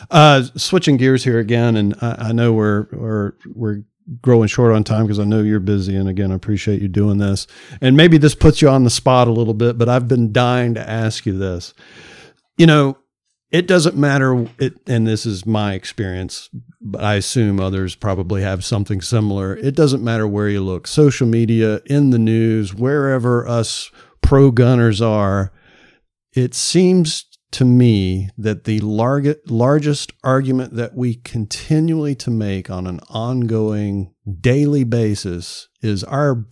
[0.09, 3.83] Uh, switching gears here again, and I, I know we're we're we're
[4.21, 7.17] growing short on time because I know you're busy, and again, I appreciate you doing
[7.17, 7.47] this.
[7.81, 10.75] And maybe this puts you on the spot a little bit, but I've been dying
[10.75, 11.73] to ask you this.
[12.57, 12.97] You know,
[13.51, 16.49] it doesn't matter it and this is my experience
[16.81, 19.55] but i assume others probably have something similar.
[19.55, 20.87] It doesn't matter where you look.
[20.87, 23.91] Social media in the news wherever us
[24.21, 25.51] pro gunners are
[26.33, 32.85] it seems to me that the lar- largest argument that we continually to make on
[32.85, 36.45] an ongoing daily basis is our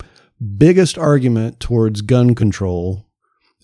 [0.56, 3.05] biggest argument towards gun control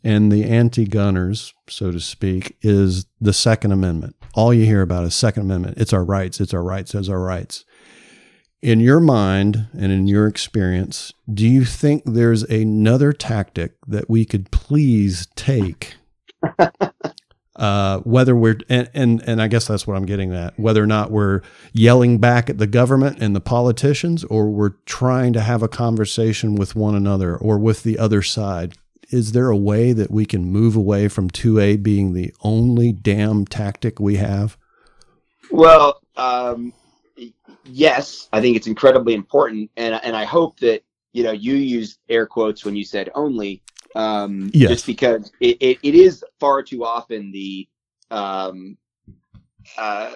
[0.05, 4.17] and the anti gunners, so to speak, is the Second Amendment.
[4.35, 5.79] All you hear about is Second Amendment.
[5.79, 7.65] It's our rights, it's our rights, it's our rights.
[8.61, 14.25] In your mind and in your experience, do you think there's another tactic that we
[14.25, 15.97] could please take?
[17.57, 20.59] uh, whether we're and, and and I guess that's what I'm getting at.
[20.59, 21.43] Whether or not we're
[21.73, 26.55] yelling back at the government and the politicians, or we're trying to have a conversation
[26.55, 28.75] with one another or with the other side
[29.13, 33.45] is there a way that we can move away from 2A being the only damn
[33.45, 34.57] tactic we have?
[35.51, 36.73] Well, um,
[37.65, 40.83] yes, I think it's incredibly important, and and I hope that
[41.13, 43.63] you know you used air quotes when you said only,
[43.95, 44.71] um, yes.
[44.71, 47.69] just because it, it, it is far too often the
[48.11, 48.79] um,
[49.77, 50.15] uh,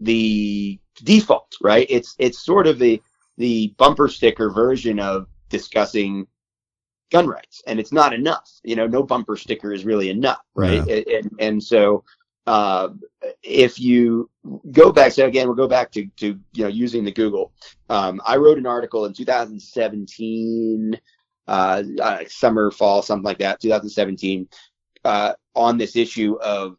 [0.00, 1.86] the default, right?
[1.90, 3.02] It's it's sort of the
[3.36, 6.26] the bumper sticker version of discussing
[7.10, 8.50] gun rights, and it's not enough.
[8.62, 10.86] You know, no bumper sticker is really enough, right?
[10.86, 11.18] Yeah.
[11.18, 12.04] And, and so
[12.48, 12.88] uh,
[13.42, 14.30] if you
[14.72, 17.52] go back, so again, we'll go back to, to you know using the Google.
[17.90, 20.98] Um, I wrote an article in 2017,
[21.46, 24.48] uh, uh, summer, fall, something like that, 2017,
[25.04, 26.78] uh, on this issue of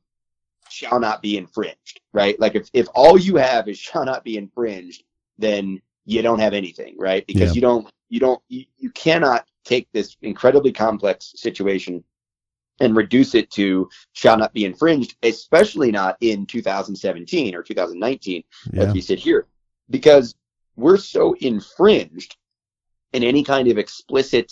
[0.69, 2.39] shall not be infringed, right?
[2.39, 5.03] Like if if all you have is shall not be infringed,
[5.37, 7.25] then you don't have anything, right?
[7.27, 7.53] Because yeah.
[7.53, 12.03] you don't you don't you, you cannot take this incredibly complex situation
[12.81, 18.43] and reduce it to shall not be infringed, especially not in 2017 or 2019
[18.73, 18.83] yeah.
[18.83, 19.45] as we sit here,
[19.89, 20.33] because
[20.75, 22.37] we're so infringed
[23.13, 24.51] in any kind of explicit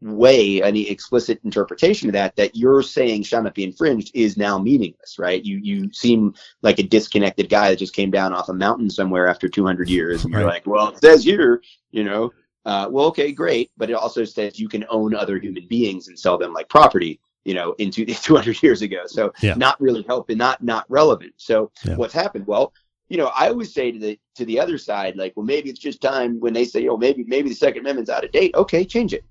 [0.00, 4.58] way, any explicit interpretation of that, that you're saying shall not be infringed is now
[4.58, 5.44] meaningless, right?
[5.44, 9.26] You you seem like a disconnected guy that just came down off a mountain somewhere
[9.26, 10.54] after 200 years, and you're Right.
[10.54, 12.32] like, well, it says here, you know,
[12.64, 16.18] uh, well, okay, great, but it also says you can own other human beings and
[16.18, 19.02] sell them like property, you know, into 200 years ago.
[19.06, 19.54] So Yeah.
[19.54, 21.34] not really helping, not not relevant.
[21.36, 21.96] So Yeah.
[21.96, 22.46] what's happened?
[22.46, 22.72] Well,
[23.08, 25.78] you know, I always say to the to the other side, like, well, maybe it's
[25.78, 28.54] just time when they say, oh, maybe maybe the Second Amendment's out of date.
[28.54, 29.24] Okay, change it.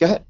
[0.00, 0.24] Go ahead.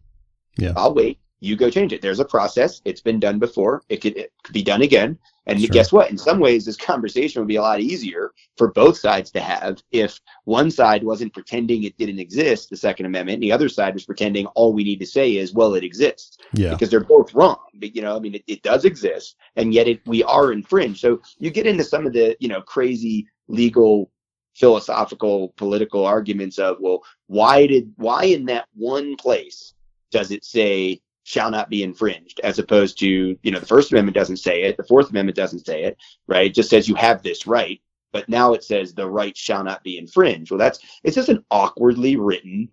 [0.56, 0.72] Yeah.
[0.76, 1.18] I'll wait.
[1.40, 2.02] You go change it.
[2.02, 2.82] There's a process.
[2.84, 3.82] It's been done before.
[3.88, 5.18] It could it could be done again.
[5.48, 5.68] And Sure.
[5.68, 6.10] guess what?
[6.10, 9.82] In some ways, this conversation would be a lot easier for both sides to have
[9.90, 13.94] if one side wasn't pretending it didn't exist, the Second Amendment, and the other side
[13.94, 16.70] was pretending all we need to say is, well, it exists Yeah.
[16.70, 17.58] because they're both wrong.
[17.74, 21.00] But you know, I mean, it, it does exist, and yet it we are infringed.
[21.00, 24.10] So you get into some of the you know crazy legal,
[24.54, 29.72] philosophical, political arguments of well, why did why in that one place
[30.10, 33.06] does it say shall not be infringed as opposed to
[33.42, 36.46] you know the First Amendment doesn't say it, the Fourth Amendment doesn't say it, right?
[36.46, 37.80] It just says you have this right.
[38.12, 40.50] But now it says the right shall not be infringed.
[40.50, 42.70] Well, that's it's just an awkwardly written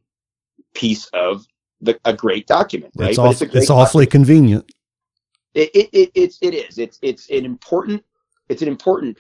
[0.74, 1.45] piece of
[1.82, 3.10] the, a great document, right?
[3.10, 4.72] It's, But aw- a great it's awfully convenient.
[5.53, 8.03] it, it, it it's it is it's it's an important
[8.47, 9.18] it's an important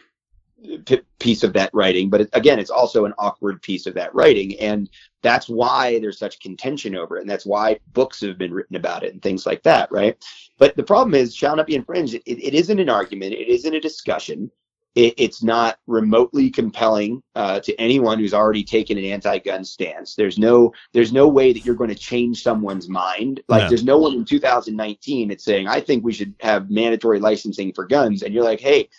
[0.85, 4.13] p- piece of that writing but it, again it's also an awkward piece of that
[4.15, 4.89] writing and
[5.21, 9.03] that's why there's such contention over it and that's why books have been written about
[9.03, 10.23] it and things like that right
[10.57, 13.75] but the problem is shall not be infringed it, it isn't an argument it isn't
[13.75, 14.49] a discussion
[14.95, 20.15] it, it's not remotely compelling uh, to anyone who's already taken an anti-gun stance.
[20.15, 23.41] There's no there's no way that you're going to change someone's mind.
[23.49, 23.69] Like No.
[23.69, 27.85] there's no one in 2019 that's saying I think we should have mandatory licensing for
[27.85, 28.89] guns, and you're like, hey,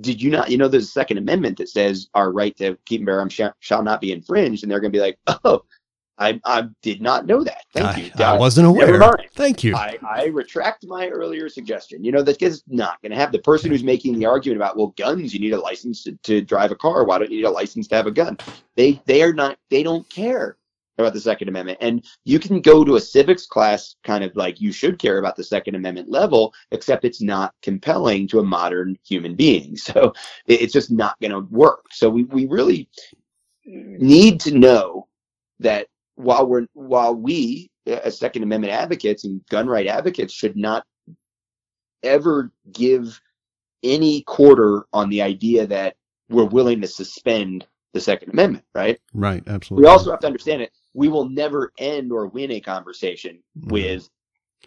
[0.00, 0.50] did you not?
[0.50, 3.32] You know, there's a Second Amendment that says our right to keep and bear arms
[3.32, 5.62] shall, shall not be infringed, and they're going to be like, oh,
[6.18, 7.64] I I did not know that.
[7.72, 8.10] Thank I, you.
[8.18, 9.16] I Uh, wasn't aware.
[9.34, 9.76] Thank you.
[9.76, 12.02] I, I retract my earlier suggestion.
[12.02, 14.76] You know, this is not going to have the person who's making the argument about,
[14.76, 17.04] well, guns, you need a license to, to drive a car.
[17.04, 18.38] Why don't you need a license to have a gun?
[18.76, 19.58] They they are not.
[19.70, 20.56] They don't care
[20.98, 21.78] about the Second Amendment.
[21.80, 25.36] And you can go to a civics class, kind of like you should care about
[25.36, 29.76] the Second Amendment level, except it's not compelling to a modern human being.
[29.86, 30.14] So
[30.46, 31.84] it's just not going to work.
[31.92, 32.88] So we we really
[33.64, 35.06] need to know
[35.60, 35.86] that
[36.16, 40.84] while we're while we as Second Amendment advocates and gun right advocates should not
[42.02, 43.20] ever give
[43.82, 45.94] any quarter on the idea that
[46.28, 48.98] we're willing to suspend the Second Amendment, right?
[49.14, 49.42] right.
[49.46, 49.86] Absolutely.
[49.86, 50.72] We also have to understand it.
[50.96, 53.70] We will never end or win a conversation mm-hmm.
[53.70, 54.08] with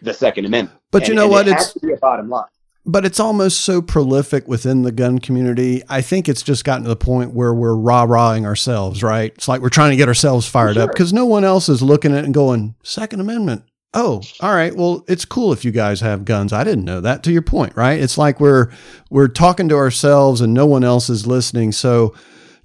[0.00, 0.80] the Second Amendment.
[0.92, 1.48] But you know what?
[1.48, 2.46] It It's has to be a bottom line.
[2.86, 5.82] but it's almost so prolific within the gun community.
[5.88, 9.32] I think it's just gotten to the point where we're rah rahing ourselves, right?
[9.34, 12.12] It's like we're trying to get ourselves fired up because no one else is looking
[12.12, 13.64] at it and going, Second Amendment.
[13.92, 14.74] Oh, all right.
[14.74, 16.52] Well, it's cool if you guys have guns.
[16.52, 17.24] I didn't know that.
[17.24, 18.00] To your point, right?
[18.00, 18.70] It's like we're
[19.10, 21.72] we're talking to ourselves and no one else is listening.
[21.72, 22.14] So,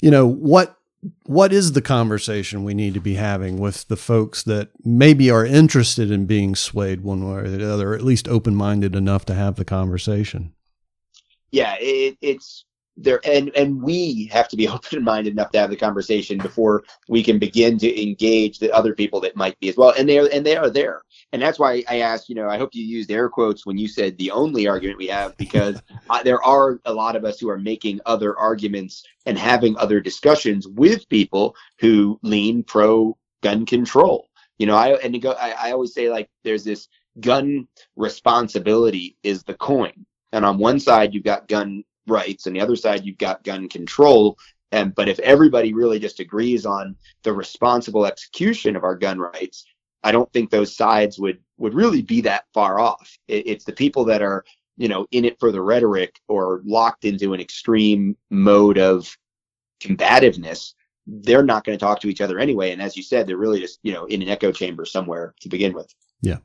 [0.01, 0.77] you know what
[1.25, 5.45] what is the conversation we need to be having with the folks that maybe are
[5.45, 9.25] interested in being swayed one way or the other, or at least open minded enough
[9.25, 10.53] to have the conversation?
[11.55, 12.65] yeah, it, it's
[12.97, 16.83] there, and and we have to be open minded enough to have the conversation before
[17.07, 20.19] we can begin to engage the other people that might be as well, and they
[20.19, 21.01] are and they are there,
[21.35, 22.29] and that's why I asked.
[22.29, 25.07] You know, I hope you used air quotes when you said the only argument we
[25.07, 29.37] have, because uh, there are a lot of us who are making other arguments and
[29.37, 34.29] having other discussions with people who lean pro gun control.
[34.59, 36.87] You know, I and go, I, I always say like there's this
[37.19, 37.67] gun
[37.97, 42.77] responsibility is the coin and on one side you've got gun rights and the other
[42.77, 44.37] side you've got gun control
[44.73, 49.65] and but if everybody really just agrees on the responsible execution of our gun rights
[50.05, 53.73] i don't think those sides would would really be that far off it, it's the
[53.73, 54.45] people that are
[54.77, 59.13] you know in it for the rhetoric or locked into an extreme mode of
[59.81, 60.73] combativeness
[61.07, 63.59] they're not going to talk to each other anyway and as you said they're really
[63.59, 66.37] just you know in an echo chamber somewhere to begin with Yeah.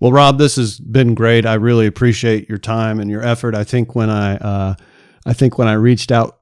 [0.00, 1.46] Well, Rob, this has been great.
[1.46, 3.54] I really appreciate your time and your effort.
[3.54, 4.74] I think when I, uh,
[5.24, 6.40] I think when I reached out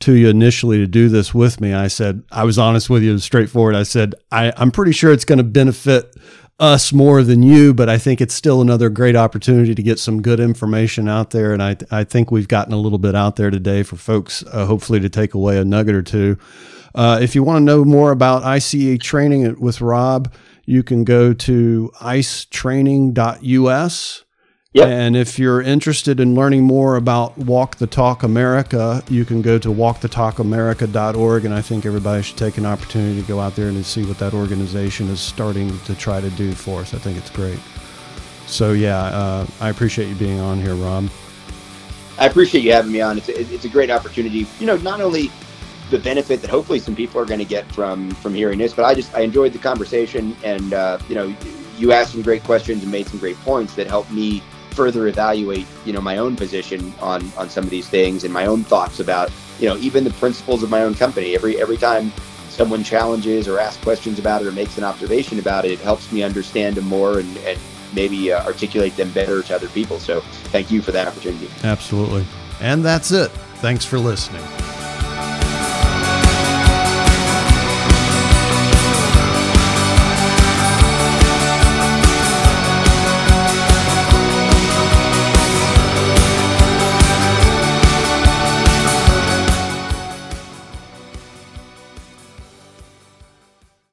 [0.00, 3.18] to you initially to do this with me, I said I was honest with you,
[3.18, 3.74] straightforward.
[3.74, 6.14] I said I, I'm pretty sure it's going to benefit
[6.60, 10.22] us more than you, but I think it's still another great opportunity to get some
[10.22, 11.52] good information out there.
[11.52, 14.66] And I, I think we've gotten a little bit out there today for folks, uh,
[14.66, 16.38] hopefully to take away a nugget or two.
[16.94, 20.32] Uh, if you want to know more about ICE training with Rob,
[20.64, 24.23] you can go to icetraining.us
[24.74, 24.88] Yep.
[24.88, 29.56] And if you're interested in learning more about Walk the Talk America, you can go
[29.56, 31.44] to walkthetalkamerica.org.
[31.44, 34.18] And I think everybody should take an opportunity to go out there and see what
[34.18, 36.92] that organization is starting to try to do for us.
[36.92, 37.60] I think it's great.
[38.46, 41.08] So, yeah, uh, I appreciate you being on here, Rob.
[42.18, 43.16] I appreciate you having me on.
[43.16, 44.44] It's a, it's a great opportunity.
[44.58, 45.30] You know, not only
[45.90, 48.84] the benefit that hopefully some people are going to get from from hearing this, but
[48.84, 51.34] I just I enjoyed the conversation, and uh, you know,
[51.78, 54.42] you asked some great questions and made some great points that helped me
[54.74, 58.46] further evaluate you know my own position on on some of these things and my
[58.46, 61.34] own thoughts about you know even the principles of my own company.
[61.34, 62.12] Every every time
[62.48, 66.10] someone challenges or asks questions about it or makes an observation about it, it helps
[66.12, 67.58] me understand them more and, and
[67.94, 69.98] maybe uh, articulate them better to other people.
[69.98, 70.20] So
[70.52, 71.48] thank you for that opportunity.
[71.64, 72.24] Absolutely.
[72.60, 73.30] And that's it.
[73.56, 74.44] Thanks for listening.